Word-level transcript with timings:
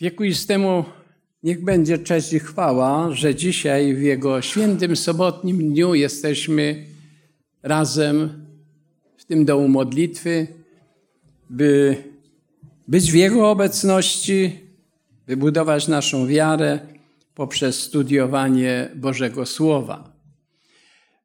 Wiekuistemu 0.00 0.84
niech 1.42 1.64
będzie 1.64 1.98
cześć 1.98 2.32
i 2.32 2.38
chwała, 2.38 3.12
że 3.12 3.34
dzisiaj 3.34 3.94
w 3.94 4.02
Jego 4.02 4.42
świętym 4.42 4.96
sobotnim 4.96 5.58
dniu 5.58 5.94
jesteśmy 5.94 6.84
razem 7.62 8.46
w 9.16 9.24
tym 9.24 9.44
domu 9.44 9.68
modlitwy, 9.68 10.46
by 11.50 11.96
być 12.88 13.12
w 13.12 13.14
Jego 13.14 13.50
obecności, 13.50 14.60
by 15.26 15.36
budować 15.36 15.88
naszą 15.88 16.26
wiarę 16.26 16.78
poprzez 17.34 17.82
studiowanie 17.82 18.90
Bożego 18.94 19.46
Słowa. 19.46 20.12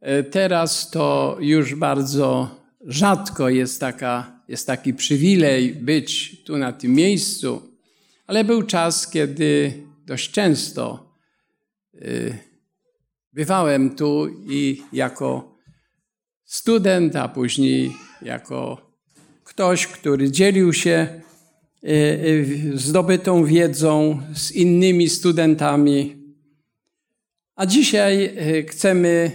E, 0.01 0.23
teraz 0.23 0.91
to 0.91 1.37
już 1.39 1.75
bardzo 1.75 2.55
rzadko 2.85 3.49
jest, 3.49 3.79
taka, 3.79 4.39
jest 4.47 4.67
taki 4.67 4.93
przywilej 4.93 5.73
być 5.73 6.37
tu 6.43 6.57
na 6.57 6.73
tym 6.73 6.93
miejscu, 6.93 7.70
ale 8.27 8.43
był 8.43 8.63
czas, 8.63 9.09
kiedy 9.09 9.73
dość 10.05 10.31
często 10.31 11.13
y, 11.95 12.37
bywałem 13.33 13.95
tu 13.95 14.27
i 14.49 14.83
jako 14.93 15.57
student, 16.45 17.15
a 17.15 17.27
później 17.27 17.91
jako 18.21 18.91
ktoś, 19.43 19.87
który 19.87 20.31
dzielił 20.31 20.73
się 20.73 21.21
y, 21.83 21.87
y, 21.87 22.71
zdobytą 22.73 23.45
wiedzą 23.45 24.21
z 24.35 24.51
innymi 24.51 25.09
studentami. 25.09 26.15
A 27.55 27.65
dzisiaj 27.65 28.37
chcemy 28.67 29.31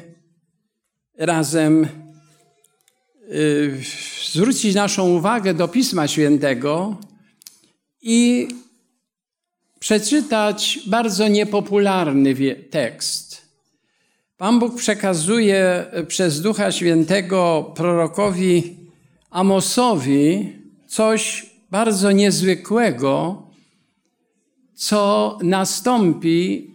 razem 1.19 1.89
zwrócić 4.33 4.75
naszą 4.75 5.09
uwagę 5.09 5.55
do 5.55 5.69
Pisma 5.69 6.09
Świętego 6.09 6.97
i 8.03 8.49
przeczytać 9.87 10.79
bardzo 10.87 11.29
niepopularny 11.29 12.35
tekst. 12.71 13.43
Pan 14.37 14.59
Bóg 14.59 14.77
przekazuje 14.77 15.59
e, 15.91 16.05
przez 16.05 16.41
Ducha 16.41 16.73
Świętego 16.73 17.73
prorokowi 17.77 18.77
Amosowi 19.31 20.53
coś 20.87 21.47
bardzo 21.71 22.13
niezwykłego, 22.13 23.43
co 24.75 25.39
nastąpi, 25.43 26.71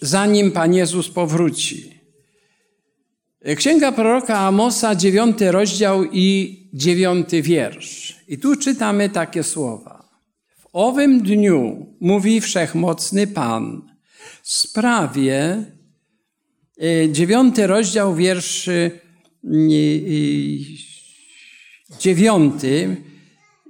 zanim 0.00 0.52
Pan 0.52 0.74
Jezus 0.74 1.08
powróci. 1.08 2.00
Księga 3.56 3.92
proroka 3.92 4.38
Amosa, 4.38 4.94
dziewiąty 4.94 5.52
rozdział 5.52 6.04
i 6.12 6.58
dziewiąty 6.74 7.42
wiersz. 7.42 8.16
I 8.28 8.38
tu 8.38 8.56
czytamy 8.56 9.08
takie 9.08 9.42
słowa 9.42 10.01
owym 10.72 11.22
dniu, 11.22 11.86
mówi 12.00 12.40
wszechmocny 12.40 13.26
Pan, 13.26 13.82
sprawie, 14.42 15.64
e, 16.82 17.12
dziewiąty 17.12 17.66
rozdział, 17.66 18.14
wierszy 18.14 19.00
e, 19.44 19.48
dziewiąty, 21.98 22.96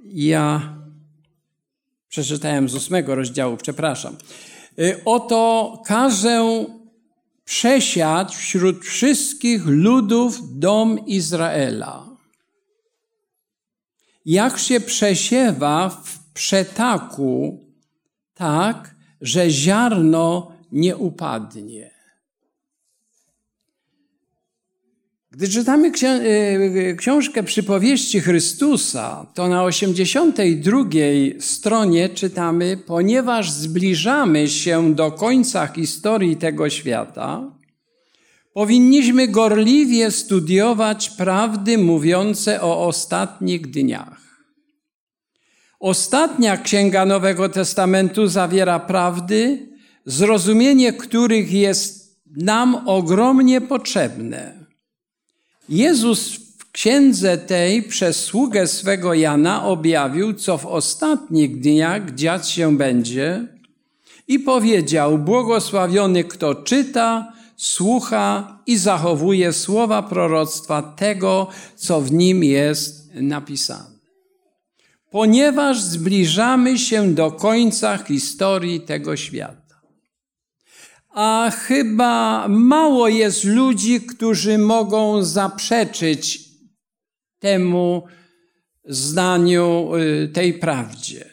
ja 0.05 0.75
przeczytałem 2.09 2.69
z 2.69 2.75
ósmego 2.75 3.15
rozdziału, 3.15 3.57
przepraszam. 3.57 4.17
Oto 5.05 5.81
każę 5.85 6.65
przesiać 7.45 8.35
wśród 8.35 8.85
wszystkich 8.85 9.65
ludów 9.65 10.59
dom 10.59 11.05
Izraela. 11.05 12.09
Jak 14.25 14.59
się 14.59 14.79
przesiewa 14.79 15.89
w 15.89 16.22
przetaku 16.33 17.59
tak, 18.33 18.95
że 19.21 19.49
ziarno 19.49 20.51
nie 20.71 20.97
upadnie. 20.97 21.93
Gdy 25.31 25.49
czytamy 25.49 25.91
e, 26.03 26.95
książkę 26.95 27.43
przypowieści 27.43 28.19
Chrystusa, 28.19 29.27
to 29.33 29.47
na 29.47 29.63
82 29.63 30.79
stronie 31.39 32.09
czytamy, 32.09 32.77
ponieważ 32.77 33.51
zbliżamy 33.51 34.47
się 34.47 34.95
do 34.95 35.11
końca 35.11 35.67
historii 35.67 36.37
tego 36.37 36.69
świata, 36.69 37.51
powinniśmy 38.53 39.27
gorliwie 39.27 40.11
studiować 40.11 41.09
prawdy 41.09 41.77
mówiące 41.77 42.61
o 42.61 42.87
ostatnich 42.87 43.71
dniach. 43.71 44.32
Ostatnia 45.83 46.57
księga 46.57 47.05
Nowego 47.05 47.49
Testamentu 47.49 48.27
zawiera 48.27 48.79
prawdy, 48.79 49.67
zrozumienie 50.05 50.93
których 50.93 51.51
jest 51.51 52.17
nam 52.37 52.87
ogromnie 52.87 53.61
potrzebne. 53.61 54.53
Jezus 55.69 56.35
w 56.57 56.71
księdze 56.71 57.37
tej 57.37 57.83
przez 57.83 58.23
sługę 58.23 58.67
swego 58.67 59.13
Jana 59.13 59.65
objawił, 59.65 60.33
co 60.33 60.57
w 60.57 60.65
ostatnich 60.65 61.59
dniach 61.59 62.15
dziać 62.15 62.49
się 62.49 62.77
będzie 62.77 63.47
i 64.27 64.39
powiedział: 64.39 65.17
Błogosławiony 65.17 66.23
kto 66.23 66.55
czyta, 66.55 67.33
słucha 67.57 68.57
i 68.65 68.77
zachowuje 68.77 69.53
słowa 69.53 70.03
proroctwa 70.03 70.81
tego, 70.81 71.47
co 71.75 72.01
w 72.01 72.11
nim 72.11 72.43
jest 72.43 73.09
napisane 73.15 73.92
ponieważ 75.13 75.81
zbliżamy 75.81 76.79
się 76.79 77.13
do 77.13 77.31
końca 77.31 77.97
historii 77.97 78.81
tego 78.81 79.15
świata. 79.17 79.81
A 81.09 81.51
chyba 81.55 82.47
mało 82.47 83.07
jest 83.07 83.43
ludzi, 83.43 84.01
którzy 84.01 84.57
mogą 84.57 85.23
zaprzeczyć 85.23 86.39
temu 87.39 88.03
zdaniu, 88.85 89.91
y, 89.95 90.27
tej 90.27 90.53
prawdzie. 90.53 91.29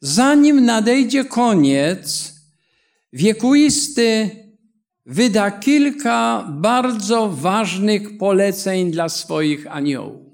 Zanim 0.00 0.64
nadejdzie 0.64 1.24
koniec, 1.24 2.34
wiekuisty 3.12 4.30
wyda 5.06 5.50
kilka 5.50 6.48
bardzo 6.50 7.28
ważnych 7.28 8.18
poleceń 8.18 8.90
dla 8.90 9.08
swoich 9.08 9.66
aniołów. 9.66 10.31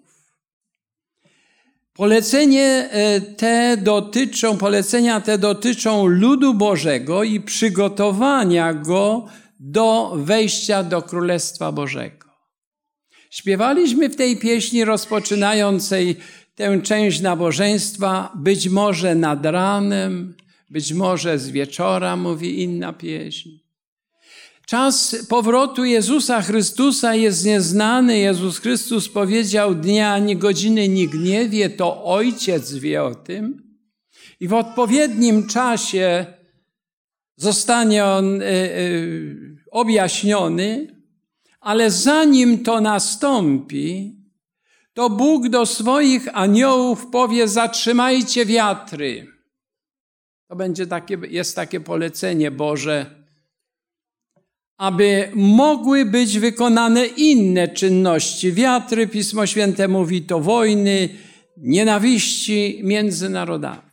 Polecenie 1.98 2.88
e, 2.91 3.20
te 3.20 3.76
dotyczą, 3.76 4.56
polecenia 4.56 5.20
te 5.20 5.38
dotyczą 5.38 6.06
ludu 6.06 6.54
Bożego 6.54 7.25
i 7.25 7.41
przygotowania 7.41 8.75
go 8.75 9.26
do 9.60 10.12
wejścia 10.16 10.82
do 10.82 11.03
Królestwa 11.03 11.72
Bożego. 11.72 12.28
Śpiewaliśmy 13.31 14.08
w 14.08 14.16
tej 14.16 14.37
pieśni 14.37 14.84
rozpoczynającej 14.84 16.16
tę 16.54 16.81
część 16.82 17.20
nabożeństwa, 17.20 18.32
być 18.37 18.69
może 18.69 19.14
nad 19.14 19.47
ranem, 19.47 20.34
być 20.70 20.92
może 20.92 21.38
z 21.38 21.50
wieczora, 21.50 22.16
mówi 22.16 22.62
inna 22.62 22.92
pieśń. 22.92 23.67
Czas 24.68 25.16
powrotu 25.28 25.84
Jezusa 25.84 26.42
Chrystusa 26.42 27.14
jest 27.14 27.44
nieznany. 27.44 28.18
Jezus 28.18 28.58
Chrystus 28.58 29.08
powiedział: 29.08 29.74
Dnia 29.74 30.12
ani 30.12 30.36
godziny 30.36 30.88
nikt 30.88 31.14
nie 31.14 31.48
wie, 31.48 31.70
to 31.70 32.04
Ojciec 32.04 32.74
wie 32.74 33.02
o 33.02 33.14
tym. 33.14 33.62
I 34.40 34.48
w 34.48 34.54
odpowiednim 34.54 35.46
czasie 35.46 36.26
zostanie 37.36 38.04
on 38.04 38.42
y, 38.42 38.44
y, 38.44 39.56
objaśniony, 39.70 40.96
ale 41.60 41.90
zanim 41.90 42.64
to 42.64 42.80
nastąpi, 42.80 44.16
to 44.92 45.10
Bóg 45.10 45.48
do 45.48 45.66
swoich 45.66 46.28
aniołów 46.32 47.06
powie: 47.06 47.48
Zatrzymajcie 47.48 48.46
wiatry. 48.46 49.26
To 50.48 50.56
będzie 50.56 50.87
takie, 50.87 51.19
jest 51.28 51.56
takie 51.56 51.81
polecenie 51.81 52.50
Boże 52.50 53.18
aby 54.78 55.30
mogły 55.34 56.04
być 56.04 56.38
wykonane 56.38 57.06
inne 57.06 57.69
czynności. 57.69 58.52
Wiatry, 58.52 59.06
Pismo 59.06 59.46
Święte 59.46 59.88
mówi 59.88 60.22
to 60.22 60.40
wojny, 60.40 61.08
nienawiści 61.56 62.80
między 62.84 63.28
narodami. 63.28 63.88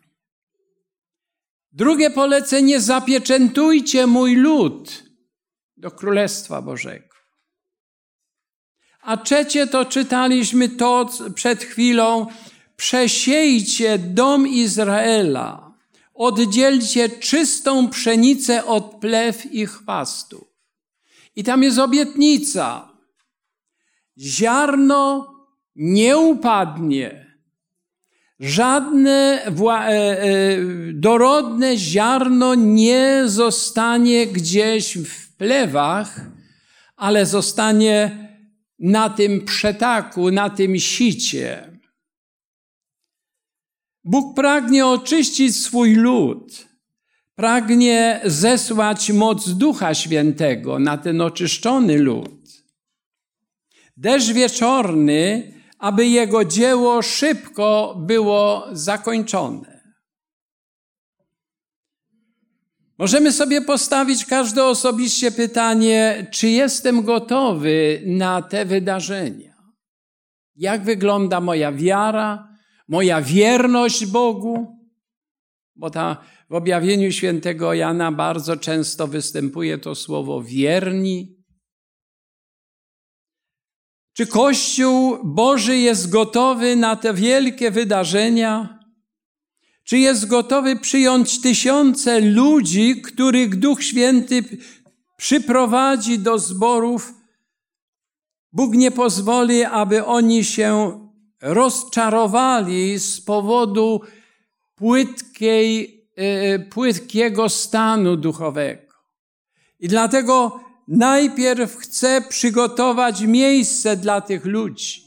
Drugie 1.71 2.09
polecenie, 2.09 2.81
zapieczętujcie 2.81 4.07
mój 4.07 4.35
lud 4.35 5.03
do 5.77 5.91
Królestwa 5.91 6.61
Bożego. 6.61 7.15
A 9.01 9.17
trzecie 9.17 9.67
to 9.67 9.85
czytaliśmy 9.85 10.69
to 10.69 11.09
przed 11.35 11.63
chwilą, 11.63 12.27
przesiejcie 12.75 13.97
dom 13.97 14.47
Izraela, 14.47 15.73
oddzielcie 16.13 17.09
czystą 17.09 17.89
pszenicę 17.89 18.65
od 18.65 18.95
plew 18.99 19.53
i 19.53 19.65
chwastu. 19.65 20.54
I 21.35 21.43
tam 21.43 21.63
jest 21.63 21.79
obietnica. 21.79 22.89
Ziarno 24.17 25.33
nie 25.75 26.17
upadnie. 26.17 27.25
żadne 28.39 29.45
e, 29.45 29.91
e, 29.91 30.57
dorodne 30.93 31.77
ziarno 31.77 32.55
nie 32.55 33.23
zostanie 33.25 34.27
gdzieś 34.27 34.97
w 34.97 35.35
plewach, 35.35 36.21
ale 36.95 37.25
zostanie 37.25 38.25
na 38.79 39.09
tym 39.09 39.45
przetaku, 39.45 40.31
na 40.31 40.49
tym 40.49 40.79
sicie. 40.79 41.79
Bóg 44.03 44.35
pragnie 44.35 44.87
oczyścić 44.87 45.63
swój 45.63 45.95
lud, 45.95 46.64
pragnie 47.35 48.21
zesłać 48.25 49.11
moc 49.11 49.49
Ducha 49.49 49.93
Świętego 49.93 50.79
na 50.79 50.97
ten 50.97 51.21
oczyszczony 51.21 51.97
lud. 51.97 52.45
Deszcz 53.97 54.31
wieczorny, 54.31 55.53
aby 55.79 56.07
jego 56.07 56.45
dzieło 56.45 57.01
szybko 57.01 57.95
było 57.99 58.67
zakończone. 58.71 59.75
Możemy 62.97 63.31
sobie 63.31 63.61
postawić 63.61 64.25
każde 64.25 64.65
osobiście 64.65 65.31
pytanie, 65.31 66.27
czy 66.31 66.49
jestem 66.49 67.03
gotowy 67.03 68.01
na 68.05 68.41
te 68.41 68.65
wydarzenia? 68.65 69.55
Jak 70.55 70.83
wygląda 70.83 71.41
moja 71.41 71.71
wiara, 71.71 72.47
moja 72.87 73.21
wierność 73.21 74.05
Bogu? 74.05 74.77
Bo 75.75 75.89
ta, 75.89 76.17
w 76.49 76.53
objawieniu 76.53 77.11
świętego 77.11 77.73
Jana 77.73 78.11
bardzo 78.11 78.57
często 78.57 79.07
występuje 79.07 79.77
to 79.77 79.95
słowo 79.95 80.43
wierni. 80.43 81.35
Czy 84.13 84.27
Kościół 84.27 85.17
Boży 85.23 85.77
jest 85.77 86.09
gotowy 86.09 86.75
na 86.75 86.95
te 86.95 87.13
wielkie 87.13 87.71
wydarzenia? 87.71 88.79
Czy 89.83 89.97
jest 89.97 90.27
gotowy 90.27 90.75
przyjąć 90.75 91.41
tysiące 91.41 92.19
ludzi, 92.19 93.01
których 93.01 93.59
Duch 93.59 93.83
Święty 93.83 94.43
przyprowadzi 95.17 96.19
do 96.19 96.39
zborów? 96.39 97.13
Bóg 98.51 98.75
nie 98.75 98.91
pozwoli, 98.91 99.63
aby 99.63 100.05
oni 100.05 100.43
się 100.43 100.99
rozczarowali 101.41 102.99
z 102.99 103.21
powodu 103.21 104.01
płytkiej, 104.75 105.94
płytkiego 106.69 107.49
stanu 107.49 108.17
duchowego. 108.17 108.93
I 109.79 109.87
dlatego 109.87 110.59
najpierw 110.87 111.75
chce 111.75 112.21
przygotować 112.29 113.21
miejsce 113.21 113.97
dla 113.97 114.21
tych 114.21 114.45
ludzi. 114.45 115.05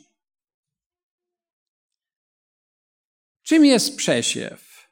Czym 3.43 3.65
jest 3.65 3.97
przesiew? 3.97 4.89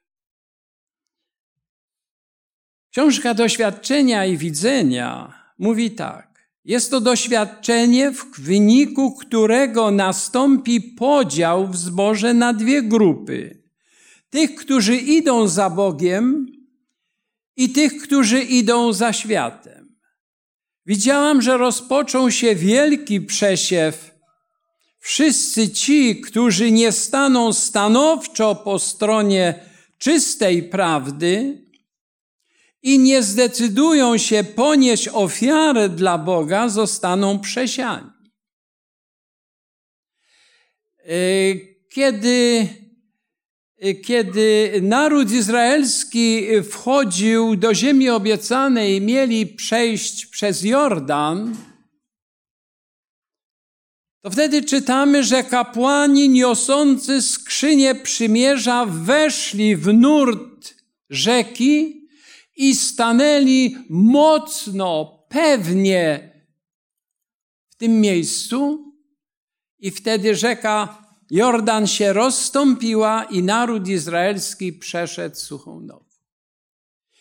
Książka 2.91 3.35
doświadczenia 3.35 4.27
i 4.27 4.37
widzenia 4.37 5.35
mówi 5.59 5.91
tak. 5.91 6.51
Jest 6.65 6.91
to 6.91 7.01
doświadczenie, 7.01 8.13
w 8.13 8.41
wyniku 8.41 9.17
którego 9.17 9.91
nastąpi 9.91 10.81
podział 10.81 11.69
w 11.69 11.77
zborze 11.77 12.35
na 12.35 12.53
dwie 12.53 12.83
grupy. 12.83 13.66
Tych, 14.37 14.55
którzy 14.55 14.97
idą 14.97 15.49
za 15.49 15.71
Bogiem 15.71 16.47
i 17.57 17.71
tych, 17.71 18.03
którzy 18.03 18.43
idą 18.43 18.93
za 18.93 19.13
światem. 19.13 19.97
Widziałam, 20.87 21.43
że 21.43 21.57
rozpoczął 21.57 22.31
się 22.31 22.55
wielki 22.55 23.21
przesiew. 23.21 24.11
Wszyscy 24.99 25.71
ci, 25.71 26.21
którzy 26.21 26.71
nie 26.71 26.93
staną 26.93 27.53
stanowczo 27.53 28.55
po 28.55 28.79
stronie 28.79 29.61
czystej 29.99 30.63
prawdy, 30.63 31.63
i 32.83 32.99
nie 32.99 33.23
zdecydują 33.23 34.19
się 34.19 34.45
ponieść 34.45 35.09
ofiarę 35.09 35.89
dla 35.89 36.19
Boga, 36.19 36.69
zostaną 36.69 37.39
przesiani. 37.41 38.11
E, 40.99 41.15
kiedy, 41.91 42.69
kiedy 44.05 44.73
naród 44.83 45.31
izraelski 45.31 46.47
wchodził 46.71 47.57
do 47.57 47.75
ziemi 47.75 48.11
obiecanej 48.11 49.01
mieli 49.01 49.47
przejść 49.47 50.27
przez 50.27 50.65
Jordan, 50.65 51.57
to 54.23 54.31
wtedy 54.31 54.63
czytamy, 54.63 55.25
że 55.25 55.45
kapłani 55.45 56.29
niosący 56.29 57.23
skrzynię 57.23 57.95
przymierza 57.95 58.87
weszli 58.87 59.77
w 59.77 59.95
nurt 59.95 60.75
rzeki 61.11 62.07
i 62.57 62.75
stanęli 62.75 63.77
mocno, 63.91 65.19
pewnie 65.29 66.31
w 67.71 67.77
tym 67.77 68.01
miejscu, 68.01 68.93
i 69.79 69.91
wtedy 69.91 70.35
rzeka 70.35 71.06
Jordan 71.31 71.87
się 71.87 72.13
rozstąpiła 72.13 73.25
i 73.25 73.43
naród 73.43 73.89
izraelski 73.89 74.73
przeszedł 74.73 75.37
suchą 75.37 75.81
nogą. 75.81 76.05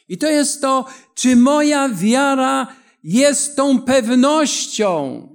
I 0.07 0.17
to 0.17 0.29
jest 0.29 0.61
to, 0.61 0.85
czy 1.15 1.35
moja 1.35 1.89
wiara 1.89 2.75
jest 3.03 3.55
tą 3.55 3.81
pewnością, 3.81 5.27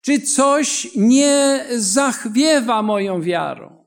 czy 0.00 0.20
coś 0.20 0.88
nie 0.96 1.66
zachwiewa 1.76 2.82
moją 2.82 3.22
wiarą, 3.22 3.86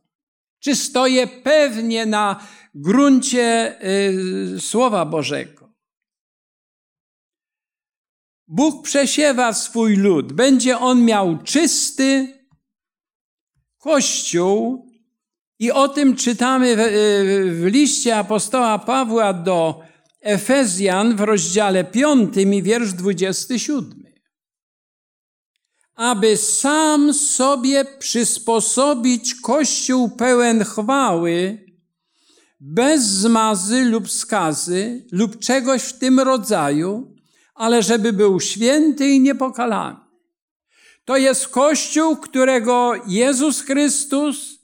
czy 0.60 0.76
stoję 0.76 1.28
pewnie 1.28 2.06
na 2.06 2.48
gruncie 2.76 3.78
y, 3.84 4.62
Słowa 4.62 5.06
Bożego. 5.06 5.70
Bóg 8.48 8.84
przesiewa 8.84 9.54
swój 9.54 9.96
lud. 9.96 10.34
Będzie 10.34 10.78
on 10.78 11.06
miał 11.06 11.38
czysty 11.44 12.39
kościół 13.80 14.90
i 15.60 15.72
o 15.72 15.88
tym 15.88 16.16
czytamy 16.16 16.76
w, 16.76 16.80
y, 16.80 17.52
w 17.52 17.66
liście 17.66 18.18
apostoła 18.18 18.80
Pawła 18.80 19.34
do 19.34 19.82
Efezjan 20.22 21.16
w 21.16 21.22
rozdziale 21.22 21.84
5 21.84 22.38
i 22.38 22.64
wiersz 22.64 22.94
27. 22.94 24.04
Aby 25.96 26.38
sam 26.38 27.14
sobie 27.14 27.86
przysposobić 28.00 29.36
kościół 29.36 30.10
pełen 30.10 30.64
chwały, 30.64 31.66
bez 32.60 33.04
zmazy 33.04 33.84
lub 33.84 34.12
skazy 34.12 35.06
lub 35.12 35.40
czegoś 35.40 35.84
w 35.84 36.00
tym 36.00 36.20
rodzaju, 36.20 37.16
ale 37.56 37.84
żeby 37.84 38.14
był 38.14 38.40
święty 38.40 39.10
i 39.10 39.20
niepokalany. 39.20 40.09
To 41.10 41.18
jest 41.18 41.48
Kościół, 41.48 42.18
którego 42.18 42.94
Jezus 43.08 43.62
Chrystus 43.62 44.60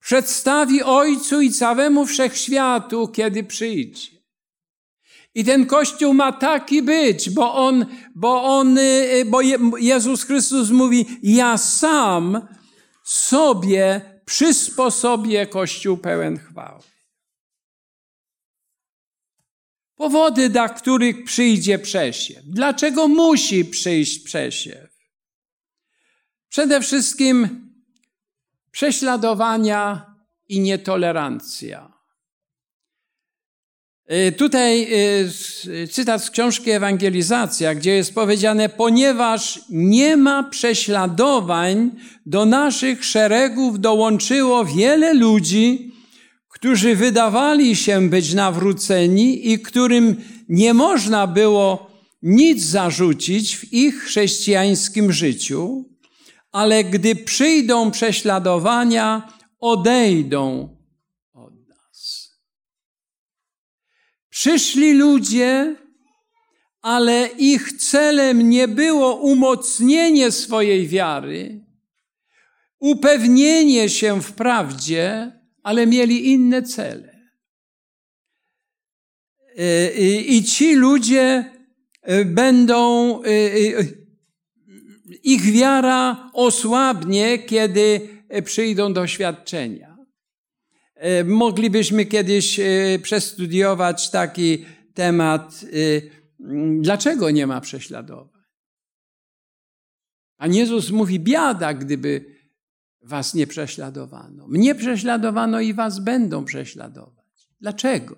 przedstawi 0.00 0.82
Ojcu 0.82 1.40
i 1.40 1.50
całemu 1.50 2.06
wszechświatu, 2.06 3.08
kiedy 3.08 3.44
przyjdzie. 3.44 4.10
I 5.34 5.44
ten 5.44 5.66
Kościół 5.66 6.14
ma 6.14 6.32
taki 6.32 6.82
być, 6.82 7.30
bo 7.30 7.54
on, 7.54 7.86
bo 8.14 8.44
on, 8.44 8.78
bo 9.26 9.40
Jezus 9.78 10.24
Chrystus 10.24 10.70
mówi, 10.70 11.06
ja 11.22 11.58
sam 11.58 12.48
sobie 13.04 14.00
przysposobię 14.24 15.46
Kościół 15.46 15.96
pełen 15.96 16.38
chwały. 16.38 16.82
Powody, 19.98 20.48
dla 20.48 20.68
których 20.68 21.24
przyjdzie 21.24 21.78
przesiew. 21.78 22.42
Dlaczego 22.44 23.08
musi 23.08 23.64
przyjść 23.64 24.18
przesiew? 24.18 24.87
Przede 26.48 26.80
wszystkim 26.80 27.68
prześladowania 28.70 30.06
i 30.48 30.60
nietolerancja. 30.60 31.98
Y, 34.12 34.32
tutaj 34.32 34.86
y, 35.66 35.88
cytat 35.88 36.24
z 36.24 36.30
książki 36.30 36.70
Ewangelizacja, 36.70 37.74
gdzie 37.74 37.90
jest 37.90 38.14
powiedziane, 38.14 38.68
ponieważ 38.68 39.60
nie 39.70 40.16
ma 40.16 40.42
prześladowań, 40.42 41.90
do 42.26 42.46
naszych 42.46 43.04
szeregów 43.04 43.80
dołączyło 43.80 44.64
wiele 44.64 45.14
ludzi, 45.14 45.92
którzy 46.48 46.96
wydawali 46.96 47.76
się 47.76 48.08
być 48.08 48.34
nawróceni 48.34 49.50
i 49.52 49.58
którym 49.58 50.16
nie 50.48 50.74
można 50.74 51.26
było 51.26 51.90
nic 52.22 52.62
zarzucić 52.62 53.56
w 53.56 53.72
ich 53.72 54.02
chrześcijańskim 54.02 55.12
życiu, 55.12 55.84
ale 56.58 56.84
gdy 56.84 57.16
przyjdą 57.16 57.90
prześladowania, 57.90 59.32
odejdą 59.60 60.76
Przyszli 64.30 64.92
ludzie, 64.92 65.76
ale 66.82 67.28
ich 67.38 67.72
celem 67.72 68.50
nie 68.50 68.68
było 68.68 69.14
umocnienie 69.14 70.30
swojej 70.32 70.88
wiary, 70.88 71.64
upewnienie 72.78 73.88
się 73.88 74.22
w 74.22 74.32
prawdzie, 74.32 75.32
ale 75.62 75.86
mieli 75.86 76.30
inne 76.30 76.62
cele. 76.62 77.30
I 80.26 80.44
ci 80.44 80.74
ludzie 80.74 81.52
będą, 82.26 83.20
ich 85.22 85.42
wiara 85.42 86.30
osłabnie, 86.34 87.38
kiedy 87.38 88.08
przyjdą 88.44 88.92
doświadczenia. 88.92 89.96
Moglibyśmy 91.24 92.06
kiedyś 92.06 92.60
przestudiować 93.02 94.10
taki 94.10 94.64
temat, 94.94 95.64
dlaczego 96.80 97.30
nie 97.30 97.46
ma 97.46 97.60
prześladowań. 97.60 98.42
A 100.38 100.46
Jezus 100.46 100.90
mówi, 100.90 101.20
biada, 101.20 101.74
gdyby 101.74 102.24
was 103.02 103.34
nie 103.34 103.46
prześladowano. 103.46 104.48
Mnie 104.48 104.74
prześladowano 104.74 105.60
i 105.60 105.74
was 105.74 106.00
będą 106.00 106.44
prześladować. 106.44 107.48
Dlaczego? 107.60 108.16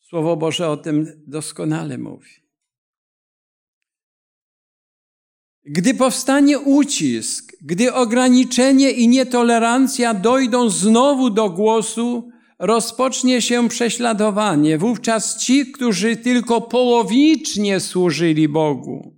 Słowo 0.00 0.36
Boże 0.36 0.68
o 0.68 0.76
tym 0.76 1.22
doskonale 1.26 1.98
mówi. 1.98 2.47
Gdy 5.70 5.94
powstanie 5.94 6.58
ucisk, 6.58 7.52
gdy 7.60 7.94
ograniczenie 7.94 8.90
i 8.90 9.08
nietolerancja 9.08 10.14
dojdą 10.14 10.70
znowu 10.70 11.30
do 11.30 11.50
głosu, 11.50 12.30
rozpocznie 12.58 13.42
się 13.42 13.68
prześladowanie. 13.68 14.78
Wówczas 14.78 15.38
ci, 15.38 15.72
którzy 15.72 16.16
tylko 16.16 16.60
połowicznie 16.60 17.80
służyli 17.80 18.48
Bogu, 18.48 19.14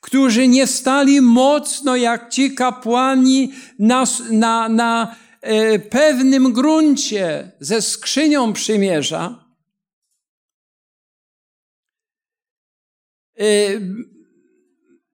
którzy 0.00 0.48
nie 0.48 0.66
stali 0.66 1.20
mocno 1.20 1.96
jak 1.96 2.30
ci 2.30 2.54
kapłani 2.54 3.52
na, 3.78 4.04
na, 4.30 4.68
na 4.68 5.16
e, 5.40 5.78
pewnym 5.78 6.52
gruncie 6.52 7.52
ze 7.60 7.82
skrzynią 7.82 8.52
przymierza, 8.52 9.44
e, 13.38 13.44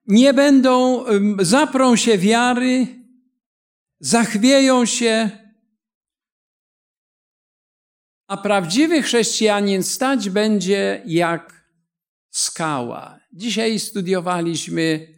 nie 0.07 0.35
będą, 0.35 1.05
zaprą 1.41 1.97
się 1.97 2.19
wiary, 2.19 2.87
zachwieją 4.01 4.87
się, 4.87 5.31
a 8.27 8.37
prawdziwy 8.37 9.03
chrześcijanin 9.03 9.83
stać 9.83 10.31
będzie 10.31 11.03
jak 11.07 11.65
skała. 12.31 13.21
Dzisiaj 13.33 13.79
studiowaliśmy 13.79 15.09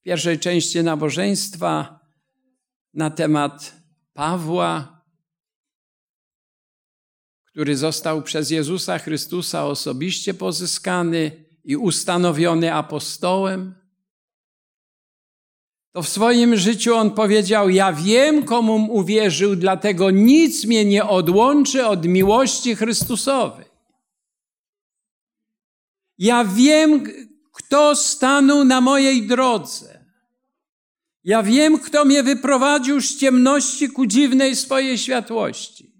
w 0.00 0.02
pierwszej 0.02 0.38
części 0.38 0.82
nabożeństwa 0.82 2.00
na 2.94 3.10
temat 3.10 3.76
Pawła, 4.12 5.02
który 7.44 7.76
został 7.76 8.22
przez 8.22 8.50
Jezusa 8.50 8.98
Chrystusa 8.98 9.66
osobiście 9.66 10.34
pozyskany 10.34 11.44
i 11.64 11.76
ustanowiony 11.76 12.74
apostołem. 12.74 13.74
To 15.92 16.02
w 16.02 16.08
swoim 16.08 16.56
życiu 16.56 16.94
on 16.94 17.10
powiedział: 17.10 17.70
Ja 17.70 17.92
wiem, 17.92 18.44
komu 18.44 18.88
uwierzył, 18.90 19.56
dlatego 19.56 20.10
nic 20.10 20.64
mnie 20.64 20.84
nie 20.84 21.04
odłączy 21.04 21.86
od 21.86 22.06
miłości 22.06 22.76
Chrystusowej. 22.76 23.64
Ja 26.18 26.44
wiem, 26.44 27.04
kto 27.52 27.96
stanął 27.96 28.64
na 28.64 28.80
mojej 28.80 29.26
drodze. 29.26 30.04
Ja 31.24 31.42
wiem, 31.42 31.78
kto 31.78 32.04
mnie 32.04 32.22
wyprowadził 32.22 33.00
z 33.00 33.16
ciemności 33.16 33.88
ku 33.88 34.06
dziwnej 34.06 34.56
swojej 34.56 34.98
światłości. 34.98 35.92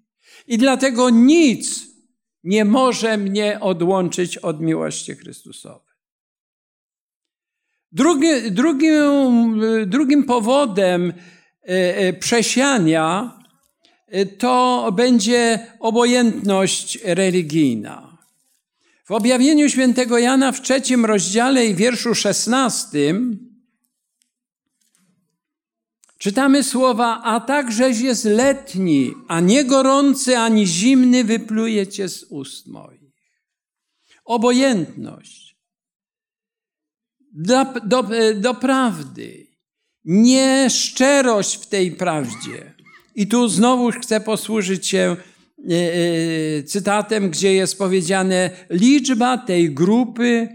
I 0.47 0.59
dlatego 0.59 1.11
nic 1.11 1.87
nie 2.45 2.65
może 2.65 3.17
mnie 3.17 3.61
odłączyć 3.61 4.39
od 4.39 4.61
miłości 4.61 5.15
Chrystusowej. 5.15 5.88
Drugi, 7.93 8.51
drugim, 8.51 9.61
drugim 9.87 10.25
powodem 10.25 11.13
e, 11.13 11.97
e, 11.97 12.13
przesiania 12.13 13.39
e, 14.07 14.27
to 14.27 14.93
będzie 14.97 15.67
obojętność 15.81 16.99
religijna. 17.05 18.19
W 19.05 19.13
objawieniu 19.13 19.69
świętego 19.69 20.19
Jana 20.19 20.53
w 20.53 20.63
trzecim 20.63 21.05
rozdziale 21.05 21.67
i 21.67 21.75
wierszu 21.75 22.15
szesnastym 22.15 23.39
czytamy 26.19 26.63
słowa, 26.63 27.21
a 27.25 27.41
takżeś 27.41 28.01
jest 28.01 28.25
letni, 28.25 29.15
a 29.29 29.41
nie 29.41 29.65
gorący 29.65 30.39
ani 30.39 30.67
zimny, 30.67 31.25
wyplujecie 31.25 32.09
z 32.09 32.25
ust 32.25 32.67
moich. 32.67 33.01
Obojętność 34.25 35.48
do, 37.39 37.65
do, 37.85 38.05
do 38.35 38.55
prawdy, 38.55 39.47
w 41.55 41.67
tej 41.67 41.93
prawdzie. 41.93 42.75
I 43.15 43.27
tu 43.27 43.49
znowu 43.49 43.91
chcę 43.91 44.21
posłużyć 44.21 44.87
się 44.87 45.17
E, 45.59 45.75
e, 45.75 46.63
cytatem, 46.63 47.31
gdzie 47.31 47.55
jest 47.55 47.79
powiedziane, 47.79 48.51
liczba 48.71 49.39
tej 49.39 49.71
grupy 49.71 50.49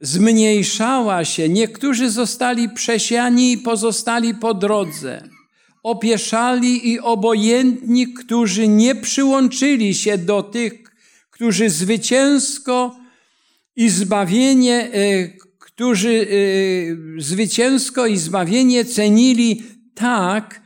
zmniejszała 0.00 1.24
się. 1.24 1.48
Niektórzy 1.48 2.10
zostali 2.10 2.68
przesiani 2.68 3.52
i 3.52 3.58
pozostali 3.58 4.34
po 4.34 4.54
drodze. 4.54 5.28
Opieszali 5.82 6.88
i 6.88 7.00
obojętni, 7.00 8.12
którzy 8.14 8.68
nie 8.68 8.94
przyłączyli 8.94 9.94
się 9.94 10.18
do 10.18 10.42
tych, 10.42 10.72
którzy 11.30 11.70
zwycięsko 11.70 12.96
i 13.76 13.88
zbawienie, 13.88 14.90
e, 14.92 15.47
którzy 15.78 16.26
zwycięsko 17.18 18.06
i 18.06 18.16
zbawienie 18.16 18.84
cenili 18.84 19.62
tak, 19.94 20.62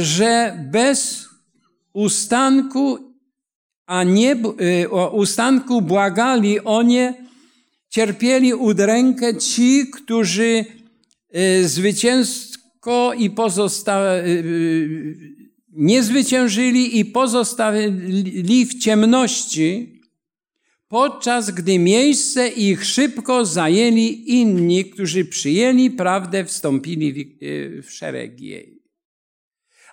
że 0.00 0.58
bez 0.72 1.28
ustanku, 1.92 2.98
a 3.86 4.04
nie 4.04 4.32
y, 4.32 4.88
ustanku 5.12 5.82
błagali 5.82 6.60
o 6.60 6.82
nie, 6.82 7.14
cierpieli 7.88 8.54
udrękę 8.54 9.36
ci, 9.36 9.86
którzy 9.92 10.64
y, 11.36 11.68
zwycięsko 11.68 13.12
i 13.18 13.30
pozostali, 13.30 14.30
y, 14.30 15.16
nie 15.72 16.02
zwyciężyli 16.02 16.98
i 16.98 17.04
pozostali 17.04 18.66
w 18.66 18.78
ciemności, 18.78 19.93
podczas 20.94 21.50
gdy 21.50 21.78
miejsce 21.78 22.48
ich 22.48 22.84
szybko 22.84 23.44
zajęli 23.44 24.24
inni, 24.26 24.84
którzy 24.84 25.24
przyjęli 25.24 25.90
prawdę, 25.90 26.44
wstąpili 26.44 27.12
w, 27.12 27.86
w 27.86 27.90
szereg 27.90 28.40
jej. 28.40 28.82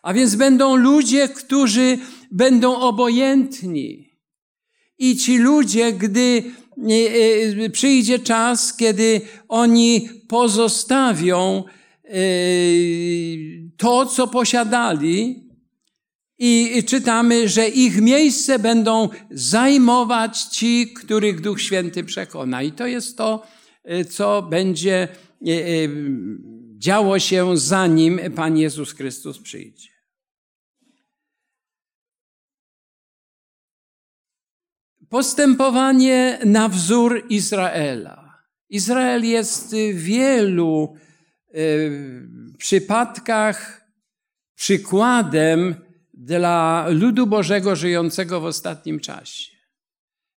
A 0.02 0.14
więc 0.14 0.36
będą 0.36 0.76
ludzie, 0.76 1.28
którzy 1.28 1.98
będą 2.32 2.76
obojętni. 2.76 4.10
I 4.98 5.18
ci 5.18 5.38
ludzie, 5.38 5.94
gdy 5.94 6.44
e, 7.60 7.64
e, 7.66 7.70
przyjdzie 7.70 8.20
czas, 8.20 8.78
kiedy 8.78 9.22
oni 9.48 10.10
pozostawią 10.28 11.64
e, 12.04 12.12
to, 13.78 14.06
co 14.06 14.28
posiadali, 14.28 15.44
i 16.44 16.84
czytamy, 16.84 17.50
że 17.50 17.68
ich 17.68 18.02
miejsce 18.02 18.60
będą 18.60 19.10
zajmować 19.32 20.42
ci, 20.42 20.94
których 20.94 21.42
Duch 21.42 21.62
Święty 21.62 22.04
przekona. 22.04 22.64
I 22.64 22.72
to 22.72 22.88
jest 22.88 23.18
to, 23.18 23.48
co 24.10 24.42
będzie 24.42 25.08
działo 26.78 27.20
się, 27.20 27.58
zanim 27.58 28.20
Pan 28.36 28.58
Jezus 28.58 28.94
Chrystus 28.94 29.40
przyjdzie. 29.40 29.90
Postępowanie 35.10 36.40
na 36.46 36.70
wzór 36.70 37.26
Izraela. 37.30 38.44
Izrael 38.70 39.26
jest 39.26 39.76
w 39.94 40.04
wielu 40.04 40.96
przypadkach 42.58 43.88
przykładem 44.56 45.76
dla 46.24 46.86
ludu 46.90 47.28
Bożego 47.28 47.76
żyjącego 47.76 48.42
w 48.42 48.46
ostatnim 48.46 49.00
czasie. 49.00 49.52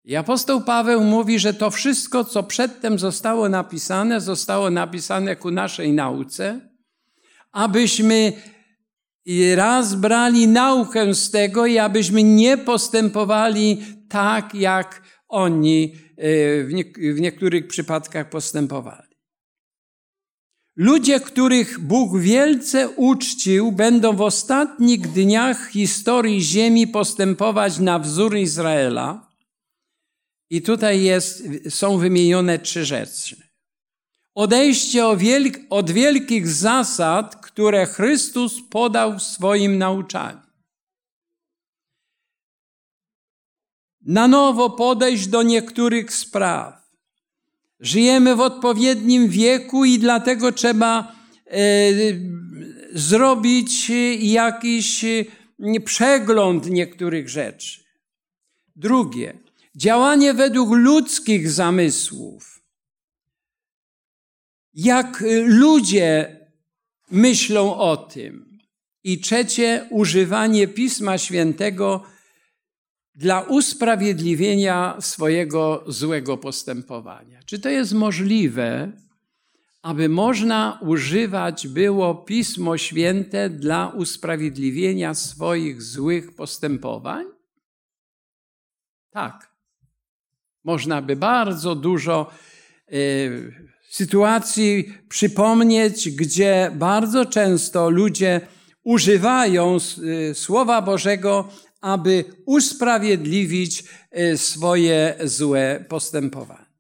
I 0.05 0.17
apostoł 0.17 0.61
Paweł 0.61 1.05
mówi, 1.05 1.39
że 1.39 1.55
to 1.55 1.71
wszystko, 1.71 2.25
co 2.25 2.43
przedtem 2.43 2.99
zostało 2.99 3.49
napisane, 3.49 4.21
zostało 4.21 4.71
napisane 4.71 5.37
ku 5.37 5.51
naszej 5.51 5.93
nauce, 5.93 6.61
abyśmy 7.53 8.33
raz 9.55 9.95
brali 9.95 10.49
naukę 10.49 11.15
z 11.15 11.31
tego 11.31 11.67
i 11.67 11.79
abyśmy 11.79 12.23
nie 12.23 12.59
postępowali 12.59 13.83
tak, 14.09 14.55
jak 14.55 15.03
oni 15.29 15.95
nie, 16.69 16.85
w 17.15 17.21
niektórych 17.21 17.67
przypadkach 17.67 18.31
postępowali. 18.31 19.14
Ludzie, 20.77 21.21
których 21.21 21.81
Bóg 21.81 22.19
wielce 22.19 22.89
uczcił, 22.89 23.73
będą 23.73 24.17
w 24.17 24.21
ostatnich 24.21 25.13
dniach 25.13 25.69
historii 25.69 26.43
ziemi 26.43 26.87
postępować 26.87 27.79
na 27.79 27.99
wzór 27.99 28.37
Izraela. 28.37 29.31
I 30.51 30.63
tutaj 30.63 31.03
jest, 31.03 31.43
są 31.69 31.99
wymienione 31.99 32.59
trzy 32.59 32.85
rzeczy. 32.85 33.37
Odejście 34.35 35.07
od 35.71 35.91
wielkich 35.91 36.49
zasad, 36.49 37.37
które 37.37 37.87
Chrystus 37.87 38.61
podał 38.71 39.19
w 39.19 39.23
swoim 39.23 39.79
nauczaniu. 39.79 40.41
Na 44.01 44.29
nowo 44.29 44.71
podejść 44.71 45.27
do 45.27 45.43
niektórych 45.43 46.15
spraw. 46.15 46.84
Żyjemy 47.85 48.37
w 48.37 48.41
odpowiednim 48.41 49.29
wieku 49.29 49.85
i 49.85 49.99
dlatego 49.99 50.53
trzeba 50.53 51.13
e, 51.47 51.61
zrobić 52.93 53.91
jakiś 54.21 55.05
przegląd 55.85 56.71
niektórych 56.71 57.29
rzeczy. 57.29 57.85
Drugie, 58.77 59.39
działanie 59.77 60.35
według 60.35 60.71
ludzkich 60.73 61.51
zamysłów. 61.51 62.63
Jak 64.75 65.25
ludzie 65.47 66.41
myślą 67.11 67.77
o 67.77 67.97
tym. 67.97 68.59
I 69.05 69.21
trzecie, 69.21 69.87
używanie 69.91 70.69
Pisma 70.69 71.19
Świętego 71.19 72.14
dla 73.15 73.41
usprawiedliwienia 73.41 74.97
swojego 75.01 75.85
złego 75.87 76.37
postępowania. 76.39 77.41
Czy 77.47 77.59
to 77.59 77.69
jest 77.69 77.93
możliwe, 77.93 78.93
aby 79.83 80.09
można 80.09 80.79
używać 80.83 81.69
było 81.69 82.15
Pismo 82.15 82.79
Święte 82.79 83.51
dla 83.51 83.89
usprawiedliwienia 83.89 85.15
swoich 85.15 85.83
złych 85.83 86.35
postępowań? 86.35 87.25
Tak. 89.11 89.55
Można 90.65 91.03
by 91.03 91.17
bardzo 91.17 91.75
dużo 91.75 92.31
y, 92.93 93.53
sytuacji 93.91 94.95
przypomnieć, 95.09 96.11
gdzie 96.11 96.71
bardzo 96.75 97.27
często 97.27 97.91
ludzie 97.91 98.41
używają 98.85 99.77
y, 100.31 100.35
Słowa 100.35 100.83
Bożego, 100.83 101.49
aby 101.85 102.25
usprawiedliwić 102.47 103.85
y, 104.19 104.39
swoje 104.39 105.17
złe 105.25 105.85
postępowanie. 105.89 106.75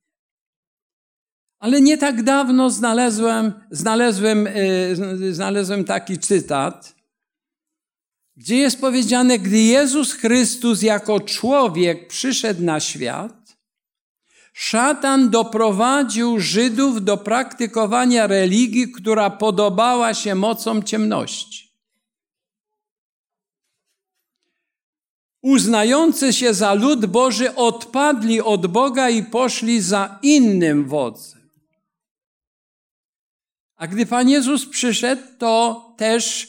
Ale 1.58 1.80
nie 1.80 1.98
tak 1.98 2.22
dawno 2.22 2.70
znalazłem, 2.70 3.52
znalazłem, 3.70 4.48
znalazłem 5.30 5.84
taki 5.84 6.18
cytat, 6.18 6.94
gdzie 8.36 8.56
jest 8.56 8.80
powiedziane, 8.80 9.38
gdy 9.38 9.58
Jezus 9.58 10.12
Chrystus 10.12 10.82
jako 10.82 11.20
człowiek 11.20 12.08
przyszedł 12.08 12.62
na 12.62 12.80
świat, 12.80 13.56
szatan 14.52 15.30
doprowadził 15.30 16.40
Żydów 16.40 17.04
do 17.04 17.16
praktykowania 17.16 18.26
religii, 18.26 18.92
która 18.92 19.30
podobała 19.30 20.14
się 20.14 20.34
mocom 20.34 20.82
ciemności. 20.82 21.63
Uznający 25.44 26.32
się 26.32 26.54
za 26.54 26.74
lud 26.74 27.06
Boży 27.06 27.54
odpadli 27.54 28.40
od 28.40 28.66
Boga 28.66 29.10
i 29.10 29.22
poszli 29.22 29.80
za 29.80 30.18
innym 30.22 30.88
wodzem. 30.88 31.50
A 33.76 33.86
gdy 33.86 34.06
Pan 34.06 34.28
Jezus 34.28 34.66
przyszedł, 34.66 35.22
to 35.38 35.82
też 35.98 36.48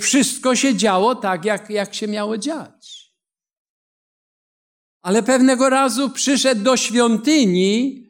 wszystko 0.00 0.56
się 0.56 0.76
działo 0.76 1.14
tak, 1.14 1.44
jak, 1.44 1.70
jak 1.70 1.94
się 1.94 2.08
miało 2.08 2.38
dziać. 2.38 3.12
Ale 5.02 5.22
pewnego 5.22 5.70
razu 5.70 6.10
przyszedł 6.10 6.62
do 6.62 6.76
świątyni 6.76 8.08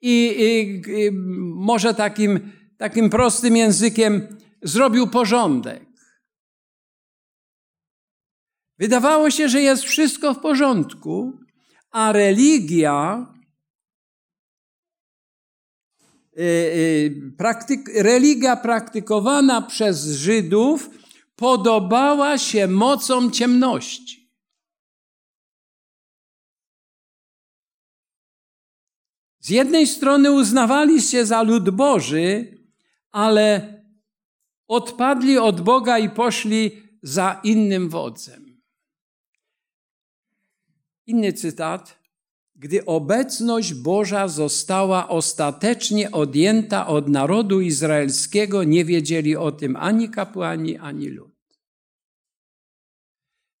i, 0.00 0.34
i, 0.38 0.82
i 1.00 1.10
może 1.54 1.94
takim, 1.94 2.52
takim 2.76 3.10
prostym 3.10 3.56
językiem 3.56 4.38
zrobił 4.62 5.06
porządek. 5.06 5.87
Wydawało 8.78 9.30
się, 9.30 9.48
że 9.48 9.60
jest 9.60 9.82
wszystko 9.82 10.34
w 10.34 10.40
porządku, 10.40 11.40
a 11.90 12.12
religia 12.12 13.26
Y, 16.38 16.42
y, 16.42 17.32
praktyk, 17.36 17.88
religia 17.94 18.56
praktykowana 18.56 19.62
przez 19.62 20.06
Żydów 20.06 20.90
podobała 21.36 22.38
się 22.38 22.68
mocom 22.68 23.30
ciemności. 23.30 24.32
Z 29.40 29.50
jednej 29.50 29.86
strony 29.86 30.32
uznawali 30.32 31.02
się 31.02 31.26
za 31.26 31.42
lud 31.42 31.70
Boży, 31.70 32.58
ale 33.10 33.74
odpadli 34.68 35.38
od 35.38 35.60
Boga 35.60 35.98
i 35.98 36.10
poszli 36.10 36.82
za 37.02 37.40
innym 37.44 37.88
wodzem. 37.88 38.47
Inny 41.08 41.32
cytat 41.32 41.98
gdy 42.58 42.84
obecność 42.84 43.74
Boża 43.74 44.28
została 44.28 45.08
ostatecznie 45.08 46.10
odjęta 46.10 46.86
od 46.86 47.08
narodu 47.08 47.60
izraelskiego, 47.60 48.64
nie 48.64 48.84
wiedzieli 48.84 49.36
o 49.36 49.52
tym 49.52 49.76
ani 49.76 50.10
kapłani, 50.10 50.76
ani 50.76 51.08
lud. 51.08 51.32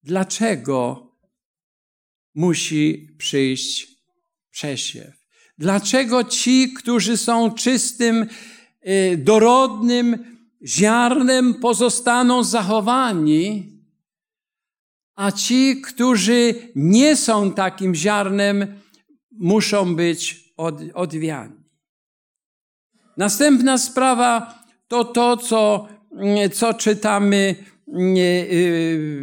Dlaczego 0.02 1.10
musi 2.34 3.14
przyjść 3.18 3.86
przesiew? 4.50 5.14
Dlaczego 5.58 6.24
ci, 6.24 6.72
którzy 6.72 7.16
są 7.16 7.50
czystym, 7.54 8.26
y, 8.88 9.16
dorodnym 9.16 10.38
ziarnem, 10.66 11.54
pozostaną 11.54 12.44
zachowani, 12.44 13.77
a 15.18 15.32
ci, 15.32 15.80
którzy 15.80 16.54
nie 16.74 17.16
są 17.16 17.52
takim 17.52 17.94
ziarnem, 17.94 18.80
muszą 19.32 19.96
być 19.96 20.52
od, 20.56 20.80
odwiani. 20.94 21.54
Następna 23.16 23.78
sprawa 23.78 24.54
to 24.88 25.04
to, 25.04 25.36
co, 25.36 25.88
co 26.52 26.74
czytamy 26.74 27.54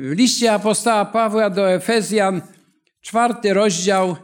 w 0.01 0.11
liście 0.15 0.53
apostoła 0.53 1.05
Pawła 1.05 1.49
do 1.49 1.71
Efezjan, 1.71 2.41
czwarty 3.01 3.53
rozdział 3.53 4.15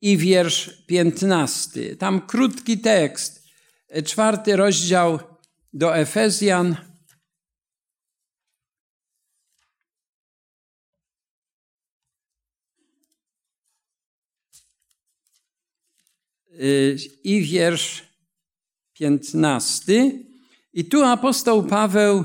i 0.00 0.16
wiersz 0.16 0.84
piętnasty. 0.86 1.96
Tam 1.96 2.20
krótki 2.20 2.78
tekst, 2.78 3.44
czwarty 4.04 4.56
rozdział 4.56 5.18
do 5.72 5.96
Efezjan, 5.96 6.76
i 17.24 17.42
wiersz 17.42 18.02
piętnasty. 18.92 20.26
I 20.72 20.84
tu 20.84 21.04
apostoł 21.04 21.62
Paweł 21.66 22.24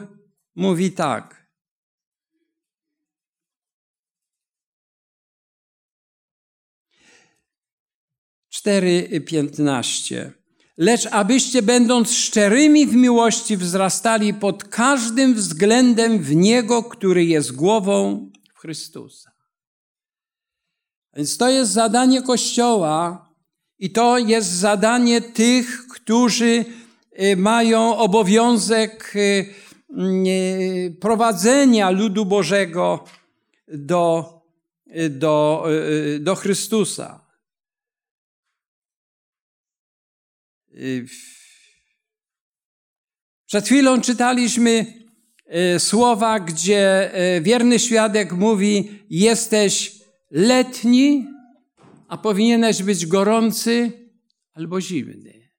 mówi 0.56 0.92
tak. 0.92 1.46
Cztery 8.50 9.22
piętnaście. 9.22 10.32
Lecz 10.78 11.06
abyście 11.06 11.62
będąc 11.62 12.12
szczerymi 12.12 12.88
w 12.88 12.96
miłości 12.96 13.58
wzrastali 13.58 14.34
pod 14.34 14.64
każdym 14.64 15.34
względem 15.34 16.20
w 16.20 16.36
Niego, 16.36 16.84
który 16.84 17.26
jest 17.26 17.52
głową 17.52 18.32
Chrystusa. 18.56 19.32
Więc 21.16 21.38
to 21.38 21.50
jest 21.50 21.72
zadanie 21.72 22.22
Kościoła, 22.22 23.25
i 23.80 23.90
to 23.90 24.18
jest 24.18 24.50
zadanie 24.52 25.22
tych, 25.22 25.88
którzy 25.88 26.66
y, 27.20 27.38
mają 27.38 27.98
obowiązek 27.98 29.14
y, 29.16 29.46
y, 30.28 30.98
prowadzenia 31.02 31.90
ludu 31.90 32.26
Bożego 32.26 33.06
do, 33.68 34.34
do, 35.10 35.66
do 36.20 36.36
Chrystusa. 36.36 37.26
Przed 43.46 43.66
chwilą 43.66 44.02
czytaliśmy 44.02 44.86
słowa, 45.78 46.40
gdzie 46.40 47.12
wierny 47.42 47.80
świadek 47.80 48.34
mówi: 48.34 49.00
Jesteś 49.10 49.96
letni, 50.32 51.28
a 52.08 52.18
powinieneś 52.18 52.84
być 52.84 53.06
gorący 53.06 53.92
albo 54.54 54.82
zimny. 54.82 55.50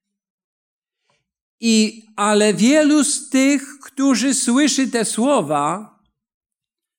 I, 1.59 2.03
ale 2.15 2.53
wielu 2.53 3.03
z 3.03 3.29
tych, 3.29 3.79
którzy 3.79 4.33
słyszy 4.33 4.87
te 4.87 5.05
słowa, 5.05 5.97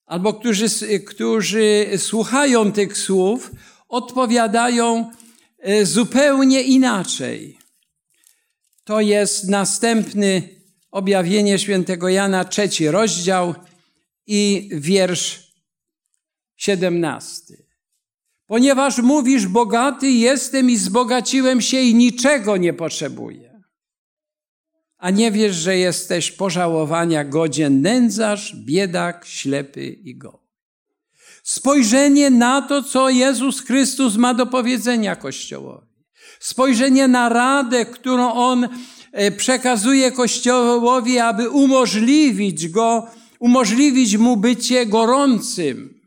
albo 0.07 0.35
którzy, 0.35 0.67
którzy 1.07 1.91
słuchają 1.97 2.73
tych 2.73 2.99
słów, 2.99 3.51
odpowiadają 3.89 5.11
e, 5.59 5.87
zupełnie 5.87 6.63
inaczej. 6.63 7.59
To 8.85 9.01
jest 9.01 9.49
następny 9.49 10.49
objawienie 10.91 11.59
świętego 11.59 12.09
Jana, 12.09 12.45
trzeci 12.45 12.89
rozdział 12.89 13.55
i 14.27 14.71
wiersz 14.73 15.53
siedemnasty. 16.57 17.68
Ponieważ 18.49 18.99
mówisz, 18.99 19.47
bogaty 19.47 20.11
jestem 20.11 20.71
i 20.71 20.77
zbogaciłem 20.77 21.61
się 21.61 21.81
i 21.81 21.95
niczego 21.95 22.57
nie 22.57 22.73
potrzebuję. 22.73 23.63
A 24.99 25.11
nie 25.11 25.33
wiesz, 25.33 25.57
że 25.57 25.77
jesteś 25.77 26.33
pożałowania 26.33 27.25
godzien 27.25 27.83
nędzarz, 27.83 28.57
biedak, 28.57 29.27
ślepy 29.27 29.87
i 29.87 30.17
go. 30.17 30.43
Spojrzenie 31.43 32.31
na 32.31 32.63
to, 32.63 32.83
co 32.83 33.09
Jezus 33.09 33.61
Chrystus 33.61 34.17
ma 34.17 34.35
do 34.35 34.47
powiedzenia 34.47 35.17
Kościołowi. 35.17 35.87
Spojrzenie 36.41 37.09
na 37.09 37.29
radę, 37.29 37.87
którą 37.87 38.33
On 38.33 38.69
e, 39.13 39.31
przekazuje 39.31 40.13
Kościołowi, 40.13 41.19
aby 41.19 41.51
umożliwić 41.51 42.69
go, 42.69 43.07
umożliwić 43.39 44.17
mu 44.17 44.37
bycie 44.37 44.87
gorącym. 44.87 45.98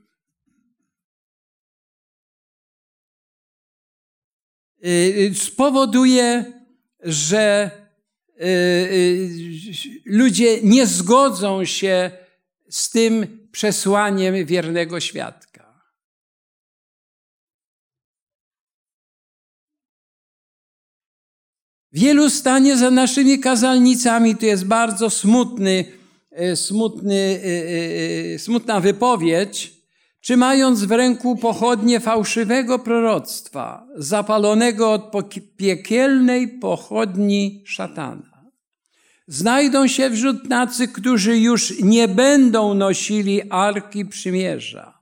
Spowoduje, 5.34 6.54
że 7.04 7.72
ludzie 10.06 10.62
nie 10.64 10.88
zgodzą 10.88 11.66
się 11.66 12.12
z 12.70 12.90
tym 12.90 13.48
przesłaniem 13.52 14.46
wiernego 14.46 15.00
świadka. 15.00 15.52
Wielu 21.94 22.30
stanie 22.30 22.78
za 22.78 22.92
naszymi 22.92 23.40
kazalnicami. 23.40 24.36
Tu 24.36 24.46
jest 24.46 24.66
bardzo 24.66 25.10
smutny, 25.10 25.86
smutny, 26.56 27.42
smutna 28.38 28.80
wypowiedź, 28.80 29.81
trzymając 30.22 30.84
w 30.84 30.92
ręku 30.92 31.36
pochodnie 31.36 32.00
fałszywego 32.00 32.80
proroctwa, 32.80 33.88
zapalonego 33.96 34.92
od 34.92 35.12
piekielnej 35.58 36.48
pochodni 36.48 37.64
szatana. 37.66 38.32
Znajdą 39.28 39.88
się 39.88 40.12
wśród 40.12 40.50
tacy, 40.50 40.88
którzy 40.88 41.38
już 41.38 41.80
nie 41.80 42.08
będą 42.08 42.74
nosili 42.74 43.42
arki 43.50 44.06
przymierza. 44.06 45.02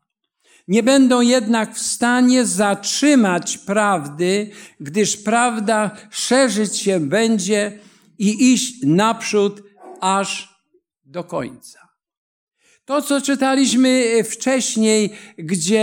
Nie 0.67 0.83
będą 0.83 1.21
jednak 1.21 1.75
w 1.75 1.79
stanie 1.79 2.45
zatrzymać 2.45 3.57
prawdy, 3.57 4.51
gdyż 4.79 5.17
prawda 5.17 5.91
szerzyć 6.11 6.77
się 6.77 6.99
będzie 6.99 7.79
i 8.17 8.53
iść 8.53 8.75
naprzód 8.83 9.61
aż 10.01 10.59
do 11.05 11.23
końca. 11.23 11.88
To, 12.89 13.01
co 13.01 13.21
czytaliśmy 13.21 14.23
wcześniej, 14.23 15.09
gdzie 15.37 15.81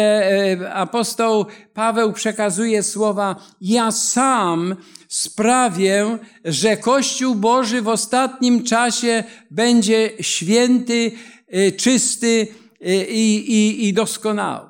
e, 0.63 0.75
apostoł 0.75 1.47
Paweł 1.75 2.13
przekazuje 2.13 2.83
słowa: 2.83 3.37
Ja 3.61 3.93
sam 3.93 4.77
sprawię, 5.09 6.19
że 6.45 6.77
Kościół 6.77 7.35
Boży 7.35 7.83
w 7.83 7.89
ostatnim 7.89 8.65
czasie 8.65 9.25
będzie 9.51 10.11
święty, 10.21 11.13
e, 11.49 11.73
czysty 11.73 12.47
e, 12.81 13.05
i, 13.05 13.53
i, 13.53 13.89
i 13.89 13.93
doskonały. 13.93 14.69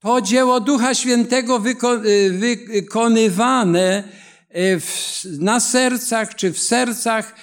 To 0.00 0.20
dzieło 0.20 0.60
Ducha 0.60 0.94
Świętego 0.94 1.62
wykonywane 2.68 4.02
na 5.38 5.60
sercach 5.60 6.34
czy 6.34 6.52
w 6.52 6.58
sercach 6.58 7.34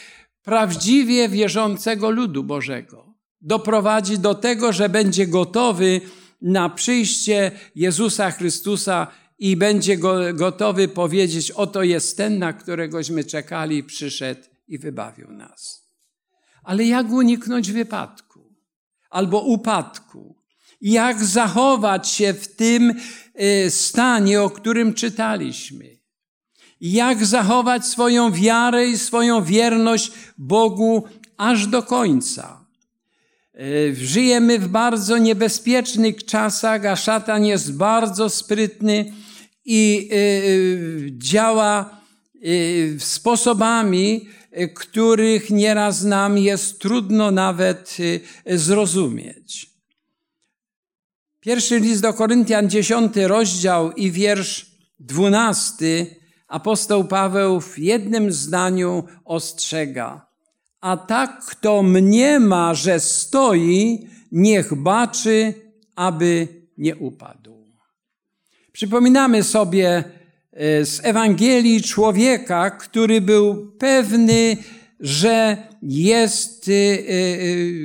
prawdziwie 0.44 1.30
wierzącego 1.30 2.10
ludu 2.10 2.44
Bożego 2.44 3.13
doprowadzi 3.44 4.20
do 4.20 4.36
tego, 4.36 4.74
że 4.74 4.90
będzie 4.90 5.28
gotowy 5.28 6.02
na 6.42 6.70
przyjście 6.70 7.52
Jezusa 7.76 8.32
Chrystusa 8.32 9.08
i 9.40 9.58
będzie 9.58 9.98
go, 9.98 10.34
gotowy 10.34 10.88
powiedzieć: 10.88 11.52
Oto 11.52 11.84
jest 11.84 12.18
ten, 12.18 12.40
na 12.40 12.54
któregośmy 12.54 13.24
czekali, 13.24 13.84
przyszedł 13.84 14.42
i 14.68 14.78
wybawił 14.78 15.32
nas. 15.32 15.88
Ale 16.64 16.84
jak 16.84 17.10
uniknąć 17.10 17.72
wypadku 17.72 18.56
albo 19.10 19.42
upadku? 19.42 20.44
Jak 20.82 21.24
zachować 21.24 22.10
się 22.10 22.34
w 22.34 22.56
tym 22.56 22.94
y, 23.66 23.72
stanie, 23.72 24.42
o 24.42 24.50
którym 24.50 24.94
czytaliśmy? 24.94 25.98
Jak 26.82 27.26
zachować 27.26 27.86
swoją 27.86 28.32
wiarę 28.32 28.88
i 28.88 28.98
swoją 28.98 29.44
wierność 29.44 30.12
Bogu 30.38 31.04
aż 31.38 31.68
do 31.68 31.84
końca? 31.84 32.63
E, 33.54 33.96
żyjemy 33.96 34.60
w 34.60 34.68
bardzo 34.68 35.18
niebezpiecznych 35.18 36.26
czasach, 36.26 36.86
a 36.86 36.96
szatan 36.96 37.46
jest 37.46 37.74
bardzo 37.74 38.30
sprytny 38.30 39.14
i 39.66 40.10
e, 40.12 40.16
e, 40.16 40.20
działa 41.18 42.04
sposobami, 43.00 44.30
których 44.76 45.50
nieraz 45.50 46.04
nam 46.04 46.38
jest 46.38 46.80
trudno 46.80 47.32
nawet 47.32 47.98
zrozumieć. 48.46 49.70
Pierwszy 51.40 51.80
list 51.80 52.02
do 52.02 52.14
Koryntian, 52.14 52.70
dziesiąty 52.70 53.28
rozdział 53.28 53.92
i 53.92 54.12
wiersz 54.12 54.66
dwunasty, 55.00 56.16
apostoł 56.48 57.08
Paweł 57.08 57.62
w 57.62 57.80
jednym 57.80 58.32
zdaniu 58.32 59.04
ostrzega 59.26 60.33
a 60.84 60.98
tak, 60.98 61.46
kto 61.46 61.84
mniema, 61.84 62.74
że 62.74 63.00
stoi, 63.00 64.08
niech 64.32 64.76
baczy, 64.76 65.54
aby 65.96 66.48
nie 66.78 66.96
upadł. 66.96 67.64
Przypominamy 68.72 69.44
sobie 69.44 70.04
e, 70.52 70.86
z 70.86 71.06
Ewangelii 71.06 71.82
człowieka, 71.82 72.72
który 72.72 73.22
był 73.22 73.72
pewny, 73.80 74.58
że 75.00 75.58
jest 75.82 76.68
e, 76.68 76.72
e, 76.72 77.06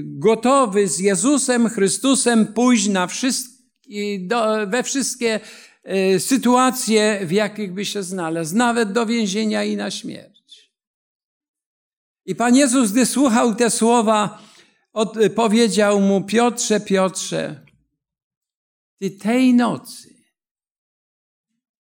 gotowy 0.02 0.88
z 0.88 0.98
Jezusem 0.98 1.68
Chrystusem 1.68 2.46
pójść 2.46 2.88
na 2.88 3.06
wszystkie, 3.06 3.58
we 4.66 4.82
wszystkie 4.82 5.40
sytuacje, 6.18 7.20
w 7.26 7.32
jakich 7.32 7.72
by 7.72 7.84
się 7.84 8.02
znalazł, 8.02 8.56
nawet 8.56 8.92
do 8.92 9.06
więzienia 9.06 9.64
i 9.64 9.76
na 9.76 9.90
śmierć. 9.90 10.37
I 12.28 12.34
Pan 12.34 12.56
Jezus, 12.56 12.92
gdy 12.92 13.06
słuchał 13.06 13.54
te 13.54 13.70
słowa, 13.70 14.42
powiedział 15.34 16.00
mu: 16.00 16.24
Piotrze, 16.24 16.80
Piotrze, 16.80 17.60
ty 18.98 19.10
tej 19.10 19.54
nocy 19.54 20.14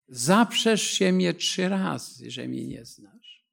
zaprzesz 0.08 0.82
się 0.82 1.12
mnie 1.12 1.34
trzy 1.34 1.68
razy, 1.68 2.30
że 2.30 2.48
mnie 2.48 2.66
nie 2.66 2.84
znasz. 2.84 3.44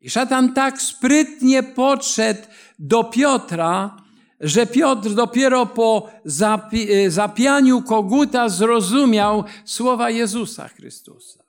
I 0.00 0.10
szatan 0.10 0.54
tak 0.54 0.82
sprytnie 0.82 1.62
podszedł 1.62 2.42
do 2.78 3.04
Piotra, 3.04 4.02
że 4.40 4.66
Piotr 4.66 5.10
dopiero 5.10 5.66
po 5.66 6.10
zapi 6.24 6.88
zapianiu 7.08 7.82
koguta 7.82 8.48
zrozumiał 8.48 9.44
słowa 9.64 10.10
Jezusa 10.10 10.68
Chrystusa. 10.68 11.41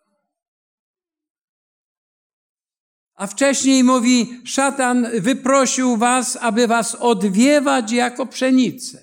A 3.24 3.28
wcześniej 3.28 3.84
mówi, 3.84 4.42
szatan 4.46 5.08
wyprosił 5.22 5.98
was, 5.98 6.38
aby 6.42 6.68
was 6.68 6.96
odwiewać 6.96 7.92
jako 7.92 8.26
pszenicę. 8.26 9.02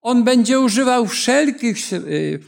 On 0.00 0.24
będzie 0.24 0.60
używał 0.60 1.06
wszelkich 1.06 1.92
y, 1.92 2.40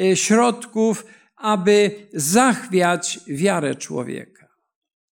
y, 0.00 0.16
środków, 0.16 1.06
aby 1.36 2.06
zachwiać 2.12 3.20
wiarę 3.26 3.74
człowieka. 3.74 4.48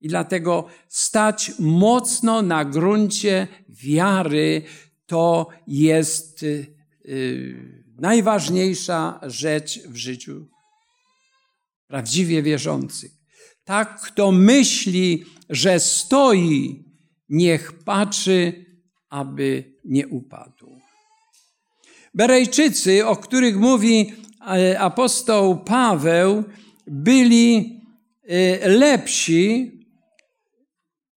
I 0.01 0.09
dlatego 0.09 0.67
stać 0.89 1.53
mocno 1.59 2.43
na 2.43 2.65
gruncie 2.65 3.49
wiary 3.69 4.63
to 5.07 5.49
jest 5.67 6.43
y, 6.43 6.75
najważniejsza 7.99 9.21
rzecz 9.23 9.81
w 9.89 9.97
życiu 9.97 10.47
prawdziwie 11.87 12.43
wierzących. 12.43 13.20
Tak, 13.71 14.01
kto 14.01 14.33
myśli, 14.33 15.25
że 15.51 15.81
stoi, 15.81 16.85
niech 17.29 17.73
patrzy, 17.73 18.65
aby 19.11 19.65
nie 19.85 20.09
upadł. 20.09 20.81
Berejczycy, 22.15 23.07
o 23.07 23.17
których 23.17 23.57
mówi 23.57 24.15
e, 24.47 24.81
apostoł 24.81 25.65
Paweł, 25.65 26.45
byli 26.87 27.81
lepsi, 28.63 29.73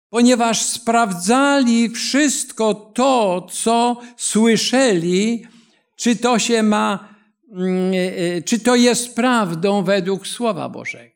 ponieważ 0.10 0.62
sprawdzali 0.62 1.89
wszystko 1.89 2.74
to, 2.74 3.48
co 3.52 4.02
słyszeli, 4.18 5.48
czy 5.96 6.16
to 6.16 6.39
się 6.39 6.63
ma, 6.63 7.16
mm, 7.52 7.94
czy 8.46 8.60
to 8.60 8.76
jest 8.76 9.16
prawdą 9.16 9.84
według 9.84 10.28
Słowa 10.28 10.70
Bożego. 10.70 11.12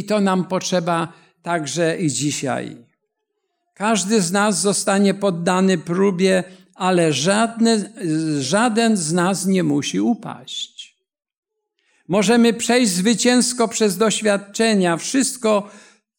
I 0.00 0.04
to 0.04 0.20
nam 0.20 0.44
potrzeba 0.44 1.12
także 1.42 1.98
i 1.98 2.10
dzisiaj. 2.10 2.76
Każdy 3.74 4.22
z 4.22 4.32
nas 4.32 4.60
zostanie 4.60 5.14
poddany 5.14 5.78
próbie, 5.78 6.44
ale 6.74 7.12
żadne, 7.12 7.92
żaden 8.40 8.96
z 8.96 9.12
nas 9.12 9.46
nie 9.46 9.62
musi 9.62 10.00
upaść. 10.00 10.96
Możemy 12.08 12.52
przejść 12.52 12.92
zwycięsko 12.92 13.68
przez 13.68 13.96
doświadczenia. 13.96 14.96
Wszystko 14.96 15.70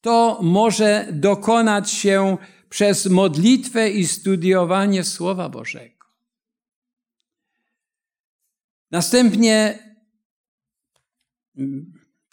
to 0.02 0.39
może 0.41 1.08
dokonać 1.12 1.91
się 1.91 2.38
przez 2.70 3.06
modlitwę 3.06 3.89
i 3.89 4.08
studiowanie 4.08 5.04
Słowa 5.04 5.50
Bożego. 5.50 6.06
Następnie 8.91 9.80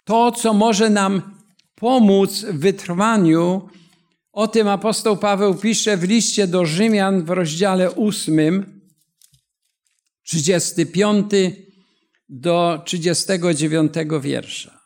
to, 0.03 0.31
co 0.31 0.53
może 0.53 0.89
nam 0.89 1.38
pomóc 1.79 2.43
w 2.43 2.59
wytrwaniu, 2.59 3.69
o 4.31 4.47
tym 4.47 4.67
apostoł 4.67 5.17
Paweł 5.17 5.55
pisze 5.55 5.97
w 5.97 6.03
liście 6.03 6.47
do 6.47 6.65
Rzymian 6.65 7.23
w 7.25 7.29
rozdziale 7.29 7.95
8, 7.95 8.81
35 10.23 11.31
do 12.29 12.81
39 12.85 13.93
wiersza. 14.21 14.79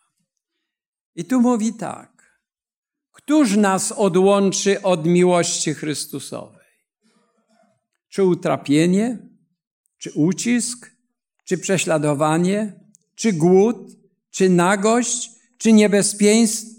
I 1.16 1.26
tu 1.26 1.42
mówi 1.42 1.74
tak. 1.74 2.40
Któż 3.12 3.56
nas 3.56 3.92
odłączy 3.92 4.82
od 4.82 5.06
miłości 5.06 5.74
Chrystusowej? 5.74 6.68
Czy 8.10 8.24
utrapienie, 8.24 9.18
czy 9.98 10.12
ucisk, 10.12 10.92
czy 11.46 11.58
prześladowanie, 11.58 12.80
czy 13.16 13.34
głód, 13.34 13.78
czy 14.32 14.50
nagość, 14.50 15.33
czy 15.64 15.74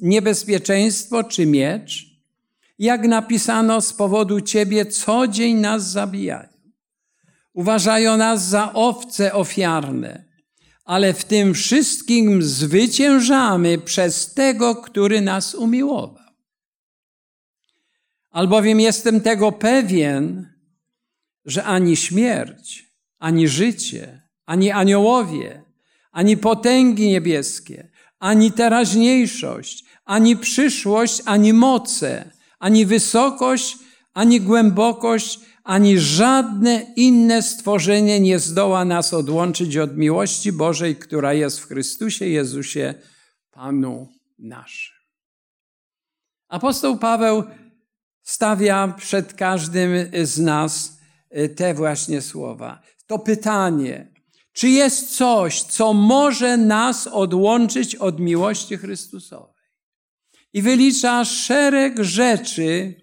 niebezpieczeństwo, 0.00 1.24
czy 1.24 1.46
miecz? 1.46 2.06
Jak 2.78 3.04
napisano, 3.04 3.80
z 3.80 3.92
powodu 3.92 4.40
Ciebie 4.40 4.86
co 4.86 5.28
dzień 5.28 5.56
nas 5.56 5.90
zabijają. 5.90 6.48
Uważają 7.52 8.16
nas 8.16 8.48
za 8.48 8.72
owce 8.72 9.32
ofiarne, 9.32 10.24
ale 10.84 11.12
w 11.14 11.24
tym 11.24 11.54
wszystkim 11.54 12.42
zwyciężamy 12.42 13.78
przez 13.78 14.34
tego, 14.34 14.76
który 14.76 15.20
nas 15.20 15.54
umiłował. 15.54 16.24
Albowiem 18.30 18.80
jestem 18.80 19.20
tego 19.20 19.52
pewien, 19.52 20.52
że 21.44 21.64
ani 21.64 21.96
śmierć, 21.96 22.90
ani 23.18 23.48
życie, 23.48 24.22
ani 24.46 24.70
aniołowie, 24.70 25.62
ani 26.12 26.36
potęgi 26.36 27.08
niebieskie, 27.08 27.93
ani 28.24 28.52
teraźniejszość, 28.52 29.84
ani 30.04 30.36
przyszłość, 30.36 31.22
ani 31.24 31.52
moce, 31.52 32.30
ani 32.58 32.86
wysokość, 32.86 33.78
ani 34.14 34.40
głębokość, 34.40 35.40
ani 35.64 35.98
żadne 35.98 36.86
inne 36.96 37.42
stworzenie 37.42 38.20
nie 38.20 38.38
zdoła 38.38 38.84
nas 38.84 39.14
odłączyć 39.14 39.76
od 39.76 39.96
miłości 39.96 40.52
Bożej, 40.52 40.96
która 40.96 41.32
jest 41.32 41.60
w 41.60 41.66
Chrystusie 41.66 42.26
Jezusie, 42.26 42.94
Panu 43.50 44.08
naszym. 44.38 44.96
Apostoł 46.48 46.98
Paweł 46.98 47.44
stawia 48.22 48.94
przed 48.96 49.34
każdym 49.34 49.90
z 50.22 50.38
nas 50.38 50.98
y, 51.36 51.48
te 51.48 51.74
właśnie 51.74 52.22
słowa. 52.22 52.82
To 53.06 53.18
pytanie, 53.18 54.13
czy 54.54 54.68
jest 54.68 55.16
coś, 55.16 55.62
co 55.62 55.92
może 55.92 56.56
nas 56.56 57.06
odłączyć 57.06 57.96
od 57.96 58.20
miłości 58.20 58.76
Chrystusowej? 58.76 59.54
i 60.54 60.62
wylicza 60.62 61.24
szereg 61.24 61.98
rzeczy, 61.98 62.94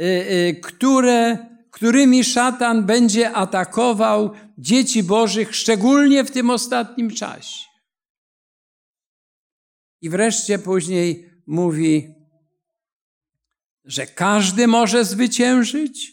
y, 0.00 0.04
y, 0.04 0.60
które, 0.62 1.38
którymi 1.70 2.24
szatan 2.24 2.86
będzie 2.86 3.32
atakował 3.32 4.30
dzieci 4.58 5.02
Bożych, 5.02 5.56
szczególnie 5.56 6.24
w 6.24 6.30
tym 6.30 6.50
ostatnim 6.50 7.10
czasie. 7.10 7.64
I 10.00 10.10
wreszcie 10.10 10.58
później 10.58 11.30
mówi, 11.46 12.14
że 13.84 14.06
każdy 14.06 14.66
może 14.66 15.04
zwyciężyć, 15.04 16.12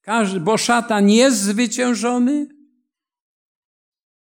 każdy, 0.00 0.40
bo 0.40 0.58
szatan 0.58 1.10
jest 1.10 1.36
zwyciężony. 1.36 2.61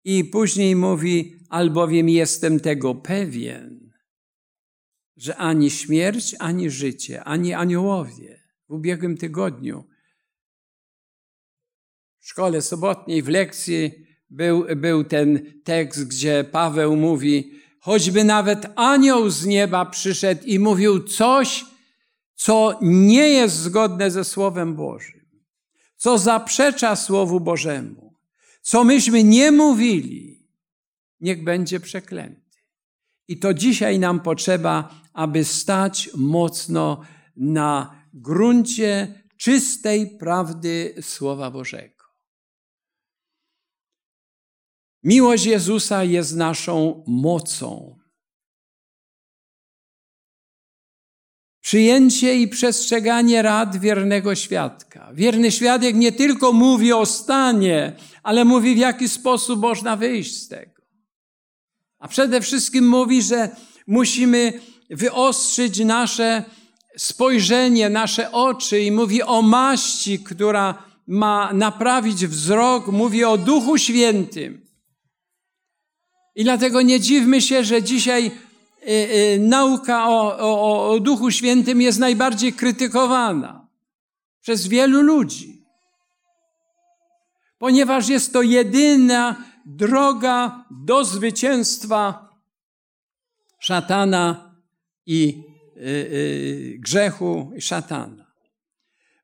I 0.07 0.23
później 0.23 0.75
mówi, 0.75 1.39
albowiem 1.49 2.09
jestem 2.09 2.59
tego 2.59 2.95
pewien 2.95 3.77
że 5.17 5.35
ani 5.35 5.69
śmierć, 5.69 6.35
ani 6.39 6.69
życie, 6.69 7.23
ani 7.23 7.53
aniołowie 7.53 8.43
w 8.69 8.73
ubiegłym 8.73 9.17
tygodniu 9.17 9.83
w 12.19 12.27
szkole 12.27 12.61
sobotniej, 12.61 13.21
w 13.21 13.27
lekcji 13.27 14.07
był, 14.29 14.65
był 14.75 15.03
ten 15.03 15.61
tekst, 15.63 16.07
gdzie 16.07 16.45
Paweł 16.51 16.95
mówi, 16.95 17.51
choćby 17.79 18.23
nawet 18.23 18.65
anioł 18.75 19.29
z 19.29 19.45
nieba 19.45 19.85
przyszedł 19.85 20.41
i 20.45 20.59
mówił 20.59 21.03
coś, 21.03 21.65
co 22.35 22.79
nie 22.81 23.29
jest 23.29 23.55
zgodne 23.55 24.11
ze 24.11 24.23
Słowem 24.23 24.75
Bożym, 24.75 25.41
co 25.95 26.17
zaprzecza 26.17 26.95
Słowu 26.95 27.39
Bożemu, 27.39 28.06
co 28.67 28.84
myśmy 28.84 29.23
nie 29.23 29.51
mówili, 29.51 30.47
niech 31.19 31.43
będzie 31.43 31.80
przeklęty. 31.80 32.58
I 33.27 33.39
to 33.39 33.53
dzisiaj 33.53 33.99
nam 33.99 34.19
potrzeba, 34.19 35.01
aby 35.13 35.45
stać 35.45 36.10
mocno 36.15 37.01
na 37.36 38.01
gruncie 38.13 39.23
czystej 39.38 40.17
prawdy 40.17 40.95
Słowa 41.01 41.51
Bożego. 41.51 42.03
Miłość 45.03 45.45
Jezusa 45.45 46.03
jest 46.03 46.36
naszą 46.36 47.03
mocą. 47.08 47.97
Przyjęcie 51.67 52.36
i 52.36 52.47
przestrzeganie 52.47 53.41
rad 53.41 53.77
wiernego 53.77 54.36
świadka. 54.36 55.10
Wierny 55.13 55.51
świadek 55.51 55.95
nie 55.95 56.12
tylko 56.12 56.53
mówi 56.53 56.93
o 56.93 57.06
stanie, 57.06 57.93
ale 58.23 58.45
mówi 58.45 58.75
w 58.75 58.77
jaki 58.77 59.10
sposób 59.10 59.60
można 59.62 59.95
wyjść 59.95 60.43
z 60.43 60.47
tego. 60.47 60.82
A 61.99 62.08
przede 62.08 62.41
wszystkim 62.41 62.88
mówi, 62.88 63.21
że 63.21 63.49
musimy 63.88 64.53
wyostrzyć 64.89 65.80
nasze 65.80 66.43
spojrzenie, 66.97 67.89
nasze 67.89 68.32
oczy 68.32 68.82
i 68.82 68.91
mówi 68.91 69.23
o 69.23 69.41
maści, 69.41 70.19
która 70.19 70.84
ma 71.08 71.53
naprawić 71.53 72.27
wzrok, 72.27 72.88
mówi 72.88 73.23
o 73.23 73.38
Duchu 73.38 73.77
Świętym. 73.77 74.67
I 76.36 76.43
dlatego 76.43 76.82
nie 76.82 76.99
dziwmy 76.99 77.41
się, 77.41 77.63
że 77.63 77.84
dzisiaj 77.84 78.32
nauka 79.39 80.08
o, 80.10 80.38
o, 80.38 80.89
o 80.89 81.00
Duchu 81.00 81.32
Świętym 81.32 81.82
jest 81.82 82.00
najbardziej 82.00 82.54
krytykowana 82.54 83.67
przez 84.41 84.67
wielu 84.67 85.02
ludzi. 85.02 85.65
Ponieważ 87.58 88.10
jest 88.10 88.34
to 88.34 88.41
jedyna 88.41 89.36
droga 89.65 90.65
do 90.71 91.06
zwycięstwa 91.06 92.30
szatana 93.60 94.56
i 95.06 95.43
y, 95.78 95.80
y, 95.80 96.78
grzechu 96.80 97.52
i 97.56 97.62
szatana. 97.62 98.28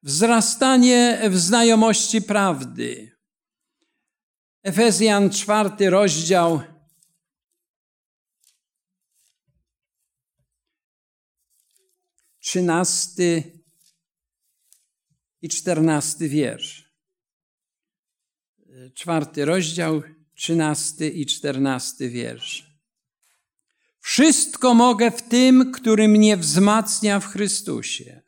Wzrastanie 0.04 1.22
w 1.30 1.38
znajomości 1.38 2.22
prawdy. 2.22 3.12
Efezjan 4.64 5.30
czwarty 5.30 5.90
rozdział. 5.90 6.62
Trzynasty 12.44 13.44
i 15.42 15.50
czternasty 15.50 16.30
wiersz. 16.30 16.94
Czwarty 18.94 19.46
rozdział, 19.46 20.02
trzynasty 20.36 21.10
i 21.10 21.26
czternasty 21.26 22.10
wiersz. 22.10 22.66
Wszystko 24.00 24.74
mogę 24.74 25.12
w 25.12 25.22
tym, 25.22 25.72
który 25.72 26.08
mnie 26.08 26.38
wzmacnia 26.38 27.20
w 27.20 27.26
Chrystusie. 27.26 28.22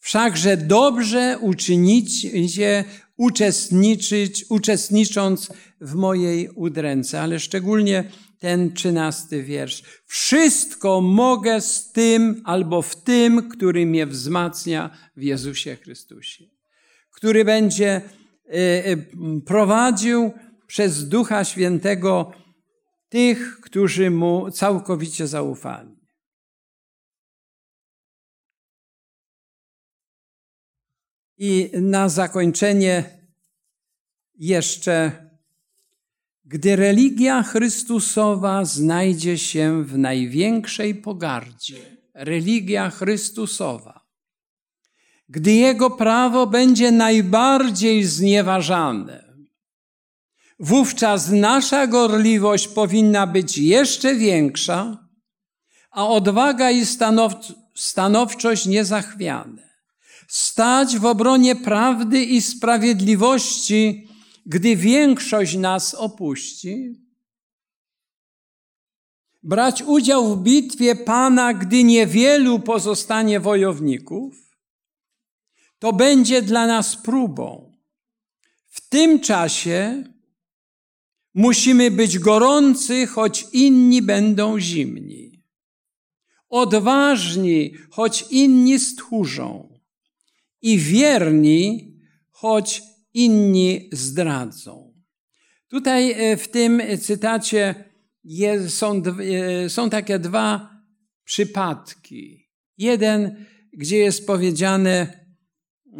Wszakże 0.00 0.56
dobrze 0.56 1.38
uczynicie, 1.40 2.84
uczestniczyć, 3.16 4.44
uczestnicząc 4.48 5.48
w 5.80 5.94
mojej 5.94 6.48
udręce. 6.48 7.20
Ale 7.20 7.40
szczególnie 7.40 8.10
ten 8.44 8.72
trzynasty 8.72 9.42
wiersz. 9.42 9.82
Wszystko 10.06 11.00
mogę 11.00 11.60
z 11.60 11.92
tym 11.92 12.42
albo 12.44 12.82
w 12.82 12.96
tym, 12.96 13.48
który 13.48 13.86
mnie 13.86 14.06
wzmacnia 14.06 14.96
w 15.16 15.22
Jezusie 15.22 15.76
Chrystusie, 15.76 16.44
który 17.10 17.44
będzie 17.44 17.90
e, 17.90 18.02
e, 18.84 18.96
prowadził 19.46 20.32
przez 20.66 21.08
Ducha 21.08 21.44
Świętego 21.44 22.32
tych, 23.08 23.60
którzy 23.60 24.10
mu 24.10 24.50
całkowicie 24.50 25.26
zaufali. 25.26 25.96
I 31.38 31.70
na 31.74 32.08
zakończenie 32.08 33.18
jeszcze, 34.34 35.23
gdy 36.44 36.76
religia 36.76 37.42
Chrystusowa 37.42 38.64
znajdzie 38.64 39.38
się 39.38 39.84
w 39.84 39.98
największej 39.98 40.94
pogardzie, 40.94 41.76
religia 42.14 42.90
Chrystusowa, 42.90 44.00
gdy 45.28 45.52
Jego 45.52 45.90
prawo 45.90 46.46
będzie 46.46 46.92
najbardziej 46.92 48.04
znieważane, 48.04 49.24
wówczas 50.58 51.30
nasza 51.30 51.86
gorliwość 51.86 52.68
powinna 52.68 53.26
być 53.26 53.58
jeszcze 53.58 54.14
większa, 54.14 55.08
a 55.90 56.08
odwaga 56.08 56.70
i 56.70 56.82
stanowczość 57.74 58.66
niezachwiane. 58.66 59.70
Stać 60.28 60.98
w 60.98 61.04
obronie 61.04 61.56
prawdy 61.56 62.24
i 62.24 62.42
sprawiedliwości, 62.42 64.08
gdy 64.46 64.76
większość 64.76 65.56
nas 65.56 65.94
opuści. 65.94 67.00
Brać 69.42 69.82
udział 69.82 70.36
w 70.36 70.42
bitwie 70.42 70.96
Pana, 70.96 71.54
gdy 71.54 71.84
niewielu 71.84 72.60
pozostanie 72.60 73.40
wojowników. 73.40 74.56
To 75.78 75.92
będzie 75.92 76.42
dla 76.42 76.66
nas 76.66 76.96
próbą. 76.96 77.72
W 78.66 78.88
tym 78.88 79.20
czasie 79.20 80.04
Musimy 81.34 81.90
być 81.90 82.18
gorący, 82.18 83.06
choć 83.06 83.46
inni 83.52 84.02
będą 84.02 84.60
zimni. 84.60 85.42
Odważni, 86.48 87.74
choć 87.90 88.24
inni 88.30 88.78
stchórzą. 88.78 89.78
I 90.62 90.78
wierni, 90.78 91.92
choć 92.30 92.82
inni 93.14 93.88
zdradzą. 93.92 94.94
Tutaj 95.68 96.12
e, 96.12 96.36
w 96.36 96.48
tym 96.48 96.82
cytacie 97.00 97.84
są, 98.68 99.02
e, 99.64 99.70
są 99.70 99.90
takie 99.90 100.18
dwa 100.18 100.70
przypadki. 101.24 102.50
Jeden, 102.78 103.46
gdzie 103.72 103.98
jest 103.98 104.26
powiedziane, 104.26 105.26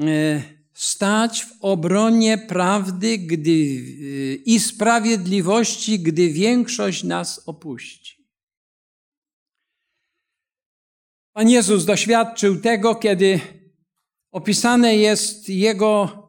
e, 0.01 0.43
stać 0.75 1.45
w 1.45 1.53
obronie 1.61 2.39
prawdy 2.39 3.19
gdy, 3.19 3.53
i 4.45 4.61
sprawiedliwości, 4.61 6.01
gdy 6.01 6.31
większość 6.31 7.05
nas 7.05 7.49
opuści. 7.49 8.25
Pan 11.33 11.51
Jezus 11.51 11.85
doświadczył 11.85 12.61
tego, 12.61 12.95
kiedy 12.95 13.41
opisane 14.33 14.97
jest 14.97 15.49
Jego, 15.49 16.24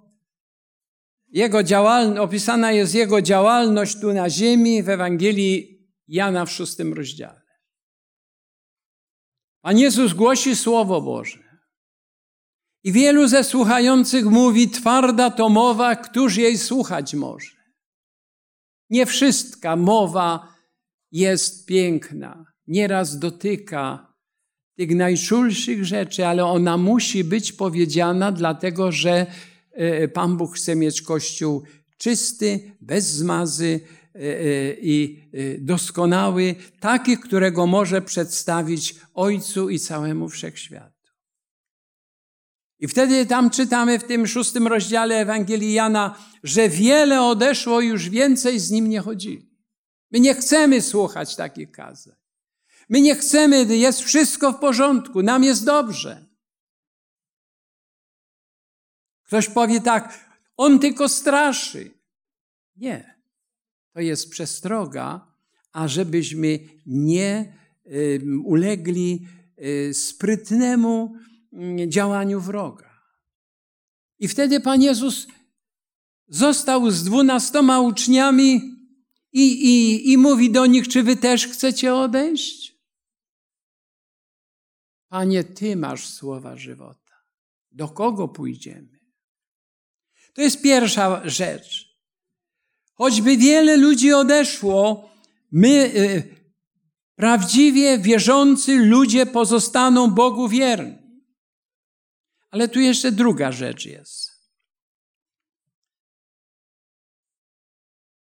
jego 1.35 1.63
działalność, 1.63 2.19
opisana 2.19 2.71
jest 2.71 2.95
Jego 2.95 3.21
działalność 3.21 3.99
tu 3.99 4.13
na 4.13 4.29
ziemi 4.29 4.83
w 4.83 4.89
Ewangelii 4.89 5.87
Jana 6.07 6.45
w 6.45 6.51
szóstym 6.51 6.93
rozdziale. 6.93 7.41
Pan 9.61 9.77
Jezus 9.77 10.13
głosi 10.13 10.55
Słowo 10.55 11.01
Boże. 11.01 11.39
I 12.83 12.91
wielu 12.91 13.27
ze 13.27 13.43
słuchających 13.43 14.25
mówi, 14.25 14.69
twarda 14.69 15.31
to 15.31 15.49
mowa, 15.49 15.95
któż 15.95 16.37
jej 16.37 16.57
słuchać 16.57 17.13
może? 17.13 17.55
Nie 18.89 19.05
wszystka 19.05 19.75
mowa 19.75 20.55
jest 21.11 21.65
piękna. 21.65 22.45
Nieraz 22.67 23.19
dotyka 23.19 24.13
tych 24.77 24.95
najczulszych 24.95 25.85
rzeczy, 25.85 26.27
ale 26.27 26.45
ona 26.45 26.77
musi 26.77 27.23
być 27.23 27.53
powiedziana, 27.53 28.31
dlatego 28.31 28.91
że 28.91 29.25
Pan 30.13 30.37
Bóg 30.37 30.55
chce 30.55 30.75
mieć 30.75 31.01
Kościół 31.01 31.63
czysty, 31.97 32.71
bez 32.81 33.05
zmazy 33.05 33.79
e, 34.15 34.19
e, 34.19 34.73
i 34.81 35.23
doskonały, 35.59 36.55
taki, 36.79 37.17
którego 37.17 37.67
może 37.67 38.01
przedstawić 38.01 38.95
Ojcu 39.13 39.69
i 39.69 39.79
całemu 39.79 40.29
wszechświatu. 40.29 40.95
I 42.79 42.87
wtedy 42.87 43.25
tam 43.25 43.49
czytamy 43.49 43.99
w 43.99 44.03
tym 44.03 44.27
szóstym 44.27 44.67
rozdziale 44.67 45.15
Ewangelii 45.15 45.73
Jana, 45.73 46.17
że 46.43 46.69
wiele 46.69 47.21
odeszło, 47.21 47.81
już 47.81 48.09
więcej 48.09 48.59
z 48.59 48.71
nim 48.71 48.89
nie 48.89 48.99
chodzili. 48.99 49.49
My 50.11 50.19
nie 50.19 50.33
chcemy 50.33 50.81
słuchać 50.81 51.35
takich 51.35 51.71
kazań. 51.71 52.15
My 52.89 53.01
nie 53.01 53.15
chcemy, 53.15 53.77
jest 53.77 54.01
wszystko 54.01 54.51
w 54.51 54.59
porządku, 54.59 55.21
nam 55.21 55.43
jest 55.43 55.65
dobrze. 55.65 56.24
Ktoś 59.35 59.49
powie 59.49 59.81
tak, 59.81 60.29
on 60.57 60.79
tylko 60.79 61.09
straszy. 61.09 61.91
Nie. 62.75 63.15
To 63.93 63.99
jest 63.99 64.29
przestroga, 64.29 65.27
ażebyśmy 65.71 66.59
nie 66.85 67.53
y, 67.87 68.21
ulegli 68.43 69.27
y, 69.59 69.93
sprytnemu 69.93 71.15
Mm, 71.55 71.91
działaniu 71.91 72.41
wroga. 72.41 73.01
I 74.19 74.27
wtedy 74.27 74.59
Pan 74.59 74.81
Jezus 74.81 75.27
został 76.27 76.91
z 76.91 77.03
dwunastoma 77.03 77.79
uczniami 77.79 78.61
i, 79.31 79.41
i, 79.41 80.11
i 80.11 80.17
mówi 80.17 80.51
do 80.51 80.65
nich, 80.65 80.87
czy 80.87 81.03
wy 81.03 81.15
też 81.15 81.47
chcecie 81.47 81.95
odejść? 81.95 82.75
Panie, 85.09 85.43
Ty 85.43 85.75
masz 85.75 86.07
słowa 86.07 86.57
żywota. 86.57 87.13
Do 87.71 87.87
kogo 87.87 88.27
pójdziemy? 88.27 88.94
To 90.35 90.41
jest 90.41 90.61
pierwsza 90.61 91.21
rzecz. 91.29 91.95
Choćby 92.93 93.37
wiele 93.37 93.77
ludzi 93.77 94.13
odeszło, 94.13 95.09
my, 95.51 95.91
y, 95.95 96.35
prawdziwie 97.15 97.99
wierzący 97.99 98.75
ludzie, 98.75 99.25
pozostaną 99.25 100.11
Bogu 100.11 100.47
wierni. 100.47 100.97
Ale 102.51 102.67
tu 102.67 102.79
jeszcze 102.79 103.11
druga 103.11 103.51
rzecz 103.51 103.85
jest. 103.85 104.35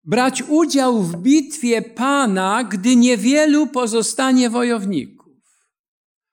Brać 0.03 0.41
udział 0.41 1.03
w 1.03 1.15
bitwie 1.21 1.81
Pana, 1.81 2.63
gdy 2.63 2.95
niewielu 2.95 3.67
pozostanie 3.67 4.49
wojowników. 4.49 5.33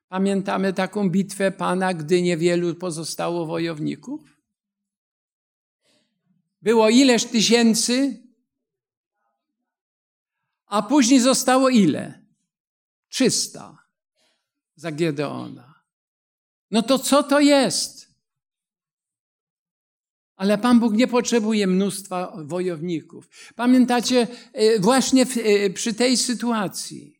Pamiętamy 0.09 0.73
taką 0.73 1.09
bitwę 1.09 1.51
Pana, 1.51 1.93
gdy 1.93 2.21
niewielu 2.21 2.75
pozostało 2.75 3.45
wojowników? 3.45 4.30
Było 6.61 6.89
ileż 6.89 7.25
tysięcy, 7.25 8.21
a 10.65 10.81
później 10.81 11.19
zostało 11.19 11.69
ile? 11.69 12.25
Trzysta 13.09 13.85
za 14.75 14.91
Gedeona. 14.91 15.81
No 16.71 16.81
to 16.81 16.99
co 16.99 17.23
to 17.23 17.39
jest? 17.39 18.11
Ale 20.35 20.57
Pan 20.57 20.79
Bóg 20.79 20.93
nie 20.93 21.07
potrzebuje 21.07 21.67
mnóstwa 21.67 22.33
wojowników. 22.45 23.29
Pamiętacie, 23.55 24.27
e, 24.53 24.79
właśnie 24.79 25.25
e, 25.43 25.69
przy 25.69 25.93
tej 25.93 26.17
sytuacji, 26.17 27.19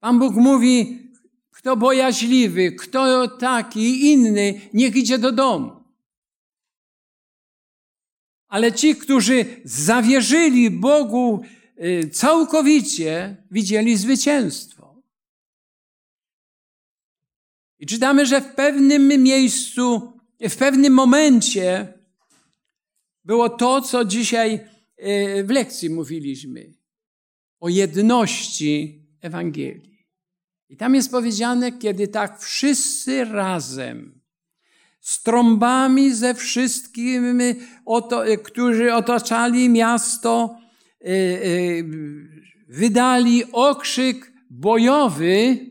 Pan 0.00 0.18
Bóg 0.18 0.34
mówi, 0.34 1.02
kto 1.50 1.76
bojaźliwy, 1.76 2.72
kto 2.72 3.28
taki 3.28 4.12
inny, 4.12 4.60
niech 4.74 4.96
idzie 4.96 5.18
do 5.18 5.32
domu. 5.32 5.77
Ale 8.48 8.72
ci, 8.72 8.96
którzy 8.96 9.44
zawierzyli 9.64 10.70
Bogu 10.70 11.42
e, 11.76 12.08
całkowicie, 12.08 13.36
widzieli 13.50 13.96
zwycięstwo. 13.96 15.02
I 17.78 17.86
czytamy, 17.86 18.26
że 18.26 18.40
w 18.40 18.54
pewnym 18.54 19.22
miejscu, 19.22 20.12
w 20.40 20.56
pewnym 20.56 20.92
momencie 20.92 21.92
było 23.24 23.48
to, 23.48 23.80
co 23.80 24.04
dzisiaj 24.04 24.60
e, 24.96 25.44
w 25.44 25.50
lekcji 25.50 25.90
mówiliśmy 25.90 26.72
o 27.60 27.68
jedności 27.68 29.02
Ewangelii. 29.20 30.06
I 30.68 30.76
tam 30.76 30.94
jest 30.94 31.10
powiedziane, 31.10 31.72
kiedy 31.72 32.08
tak 32.08 32.40
wszyscy 32.40 33.24
razem, 33.24 34.17
z 35.08 35.22
trąbami 35.22 36.14
ze 36.14 36.34
wszystkimi, 36.34 37.54
oto, 37.86 38.22
którzy 38.44 38.94
otaczali 38.94 39.68
miasto, 39.68 40.58
e, 41.00 41.12
wydali 42.68 43.52
okrzyk 43.52 44.32
bojowy, 44.50 45.66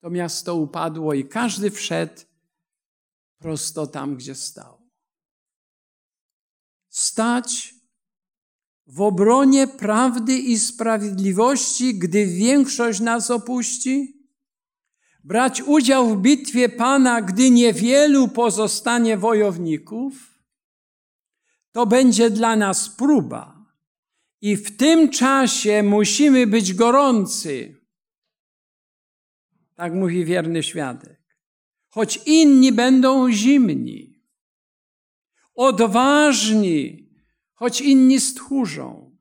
to 0.00 0.10
miasto 0.10 0.54
upadło 0.54 1.14
i 1.14 1.24
każdy 1.24 1.70
wszedł 1.70 2.22
prosto 3.38 3.86
tam, 3.86 4.16
gdzie 4.16 4.34
stał. 4.34 4.90
Stać 6.88 7.74
w 8.86 9.00
obronie 9.00 9.66
prawdy 9.66 10.38
i 10.38 10.58
sprawiedliwości, 10.58 11.98
gdy 11.98 12.26
większość 12.26 13.00
nas 13.00 13.30
opuści? 13.30 14.11
Brać 15.24 15.62
udział 15.62 16.08
w 16.08 16.20
bitwie 16.20 16.68
Pana, 16.68 17.22
gdy 17.22 17.50
niewielu 17.50 18.28
pozostanie 18.28 19.16
wojowników? 19.16 20.38
To 21.72 21.86
będzie 21.86 22.30
dla 22.30 22.56
nas 22.56 22.88
próba. 22.88 23.66
I 24.40 24.56
w 24.56 24.76
tym 24.76 25.10
czasie 25.10 25.82
musimy 25.82 26.46
być 26.46 26.74
gorący. 26.74 27.76
Tak 29.74 29.94
mówi 29.94 30.24
wierny 30.24 30.62
świadek. 30.62 31.22
Choć 31.88 32.20
inni 32.26 32.72
będą 32.72 33.32
zimni, 33.32 34.22
odważni, 35.54 37.08
choć 37.54 37.80
inni 37.80 38.20
stchórzą, 38.20 39.12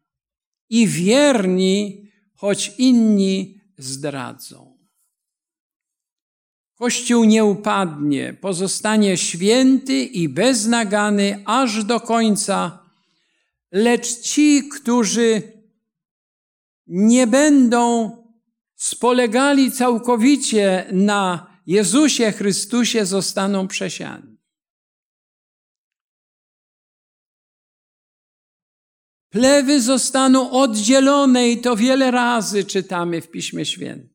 i 0.72 0.88
wierni, 0.88 2.12
choć 2.34 2.74
inni 2.78 3.62
zdradzą. 3.78 4.71
Kościół 6.82 7.24
nie 7.24 7.46
upadnie, 7.46 8.34
pozostanie 8.34 9.18
święty 9.18 10.04
i 10.04 10.30
beznagany 10.30 11.44
aż 11.46 11.84
do 11.84 12.00
końca, 12.00 12.80
lecz 13.72 14.20
ci, 14.20 14.70
którzy 14.70 15.42
nie 16.88 17.28
będą 17.28 18.12
spolegali 18.76 19.72
całkowicie 19.72 20.88
na 20.92 21.48
Jezusie 21.68 22.32
Chrystusie, 22.32 23.06
zostaną 23.06 23.68
przesiani. 23.68 24.38
Plewy 29.30 29.82
zostaną 29.82 30.52
oddzielone 30.52 31.50
i 31.50 31.62
to 31.62 31.76
wiele 31.76 32.12
razy 32.12 32.64
czytamy 32.64 33.22
w 33.22 33.32
Piśmie 33.32 33.66
Świętym. 33.66 34.11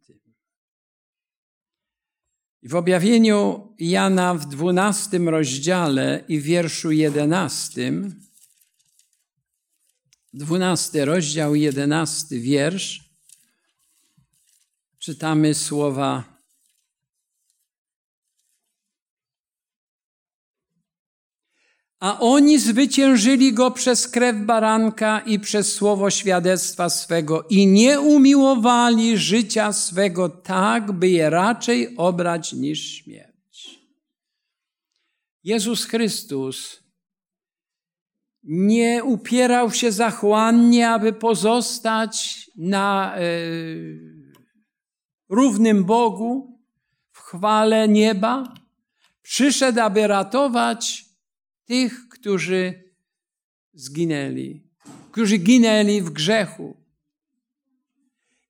W 2.66 2.74
objawieniu 2.74 3.68
Jana 3.78 4.34
w 4.34 4.48
dwunastym 4.48 5.28
rozdziale 5.28 6.24
i 6.28 6.40
wierszu 6.40 6.92
jedenastym, 6.92 8.20
dwunasty 10.34 11.04
rozdział, 11.04 11.54
jedenasty 11.54 12.40
wiersz, 12.40 13.10
czytamy 14.98 15.54
słowa 15.54 16.36
A 22.01 22.20
oni 22.20 22.59
zwyciężyli 22.59 23.53
go 23.53 23.70
przez 23.70 24.09
krew 24.09 24.36
baranka 24.36 25.20
i 25.20 25.40
przez 25.40 25.74
słowo 25.74 26.11
świadectwa 26.11 26.90
swego 26.90 27.42
i 27.51 27.66
nie 27.66 28.01
umiłowali 28.01 29.18
życia 29.18 29.72
swego 29.72 30.28
tak, 30.28 30.92
by 30.92 31.09
je 31.09 31.30
raczej 31.30 31.97
obrać 31.97 32.53
niż 32.53 32.94
śmierć. 32.94 33.80
Jezus 35.44 35.84
Chrystus 35.84 36.82
nie 38.42 39.05
upierał 39.05 39.70
się 39.70 39.92
zachłannie, 39.92 40.90
aby 40.90 41.12
pozostać 41.12 42.47
na 42.57 43.16
e, 43.16 43.20
równym 45.28 45.84
Bogu 45.84 46.61
w 47.12 47.20
chwale 47.20 47.88
nieba. 47.88 48.55
Przyszedł, 49.22 49.80
aby 49.80 50.07
ratować 50.07 51.05
tych, 51.66 52.08
którzy 52.08 52.92
zginęli, 53.72 54.62
którzy 55.12 55.38
ginęli 55.38 56.02
w 56.02 56.10
grzechu. 56.10 56.76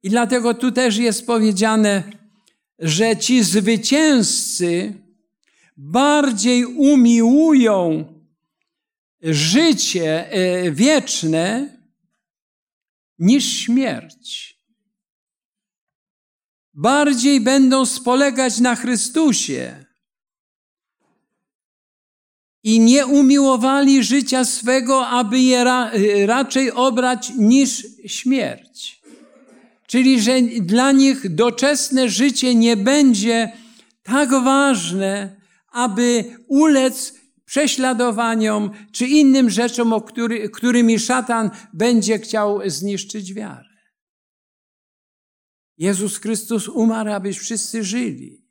I 0.02 0.10
dlatego 0.10 0.54
tu 0.54 0.72
też 0.72 0.96
jest 0.96 1.26
powiedziane, 1.26 2.12
że 2.78 3.16
ci 3.16 3.44
zwycięzcy 3.44 4.94
bardziej 5.76 6.64
umiłują 6.64 8.04
życie 9.22 10.30
e, 10.30 10.70
wieczne 10.70 11.76
niż 13.18 13.44
śmierć. 13.44 14.56
Bardziej 16.74 17.40
będą 17.40 17.86
spolegać 17.86 18.60
na 18.60 18.76
Chrystusie 18.76 19.85
i 22.66 22.80
nie 22.80 23.06
umiłowali 23.06 24.04
życia 24.04 24.44
swego, 24.44 25.06
aby 25.06 25.38
je 25.38 25.64
ra, 25.64 25.90
raczej 26.26 26.72
obrać 26.72 27.32
niż 27.38 27.86
śmierć. 28.06 29.02
Czyli, 29.86 30.20
że 30.20 30.42
dla 30.60 30.92
nich 30.92 31.34
doczesne 31.34 32.08
życie 32.08 32.54
nie 32.54 32.76
będzie 32.76 33.52
tak 34.02 34.30
ważne, 34.30 35.40
aby 35.72 36.24
ulec 36.48 37.14
prześladowaniom 37.44 38.70
czy 38.92 39.06
innym 39.06 39.50
rzeczom, 39.50 39.92
o 39.92 40.00
który, 40.00 40.48
którymi 40.48 40.98
szatan 40.98 41.50
będzie 41.72 42.18
chciał 42.18 42.60
zniszczyć 42.66 43.34
wiarę. 43.34 43.76
Jezus 45.78 46.18
Chrystus 46.18 46.68
umarł, 46.68 47.12
abyś 47.12 47.38
wszyscy 47.38 47.84
żyli. 47.84 48.45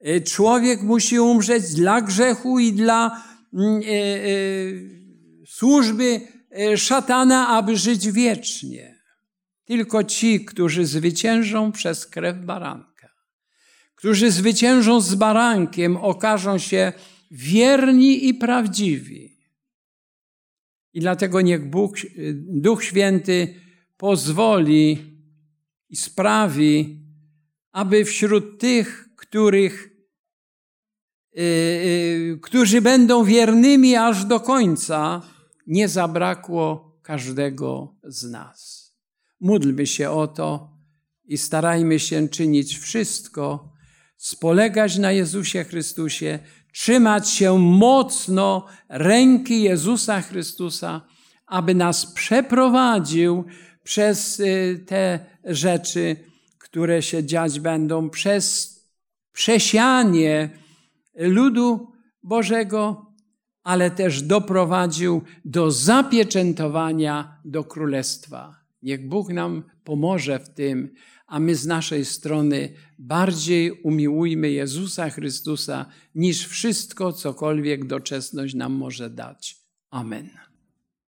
E, 0.00 0.20
człowiek 0.20 0.82
musi 0.82 1.18
umrzeć 1.18 1.74
dla 1.74 2.00
grzechu 2.00 2.58
i 2.58 2.72
dla 2.72 3.24
mm, 3.54 3.80
e, 3.82 3.86
e, 3.86 4.28
służby 5.46 6.20
szatana, 6.76 7.48
aby 7.48 7.76
żyć 7.76 8.12
wiecznie. 8.12 8.98
Tylko 9.64 10.04
ci, 10.04 10.44
którzy 10.44 10.86
zwyciężą 10.86 11.72
przez 11.72 12.06
krew 12.06 12.44
baranka, 12.44 13.08
którzy 13.94 14.30
zwyciężą 14.30 15.00
z 15.00 15.14
barankiem, 15.14 15.96
okażą 15.96 16.58
się 16.58 16.92
wierni 17.30 18.28
i 18.28 18.34
prawdziwi. 18.34 19.38
I 20.94 21.00
dlatego 21.00 21.40
niech 21.40 21.70
Bóg, 21.70 21.96
Duch 22.36 22.84
Święty 22.84 23.54
pozwoli 23.96 24.98
i 25.88 25.96
sprawi, 25.96 27.00
aby 27.72 28.04
wśród 28.04 28.60
tych, 28.60 29.08
których, 29.16 29.87
którzy 32.42 32.80
będą 32.82 33.24
wiernymi 33.24 33.96
aż 33.96 34.24
do 34.24 34.40
końca, 34.40 35.22
nie 35.66 35.88
zabrakło 35.88 36.96
każdego 37.02 37.96
z 38.04 38.30
nas. 38.30 38.92
Módlmy 39.40 39.86
się 39.86 40.10
o 40.10 40.26
to 40.26 40.70
i 41.24 41.38
starajmy 41.38 41.98
się 41.98 42.28
czynić 42.28 42.78
wszystko, 42.78 43.72
spolegać 44.16 44.98
na 44.98 45.12
Jezusie 45.12 45.64
Chrystusie, 45.64 46.38
trzymać 46.72 47.30
się 47.30 47.58
mocno 47.58 48.66
ręki 48.88 49.62
Jezusa 49.62 50.22
Chrystusa, 50.22 51.06
aby 51.46 51.74
nas 51.74 52.06
przeprowadził 52.06 53.44
przez 53.82 54.40
y, 54.40 54.84
te 54.86 55.26
rzeczy, 55.44 56.16
które 56.58 57.02
się 57.02 57.24
dziać 57.24 57.60
będą, 57.60 58.10
przez 58.10 58.78
przesianie 59.32 60.50
ludu 61.18 61.92
Bożego, 62.22 63.06
ale 63.62 63.90
też 63.90 64.22
doprowadził 64.22 65.22
do 65.44 65.70
zapieczętowania 65.70 67.40
do 67.44 67.64
królestwa. 67.64 68.54
Niech 68.82 69.08
Bóg 69.08 69.28
nam 69.28 69.62
pomoże 69.84 70.38
w 70.38 70.48
tym, 70.48 70.94
a 71.26 71.40
my 71.40 71.54
z 71.54 71.66
naszej 71.66 72.04
strony 72.04 72.74
bardziej 72.98 73.72
umiłujmy 73.72 74.50
Jezusa 74.50 75.10
Chrystusa 75.10 75.86
niż 76.14 76.46
wszystko, 76.46 77.12
cokolwiek 77.12 77.86
doczesność 77.86 78.54
nam 78.54 78.72
może 78.72 79.10
dać. 79.10 79.56
Amen. 79.90 80.47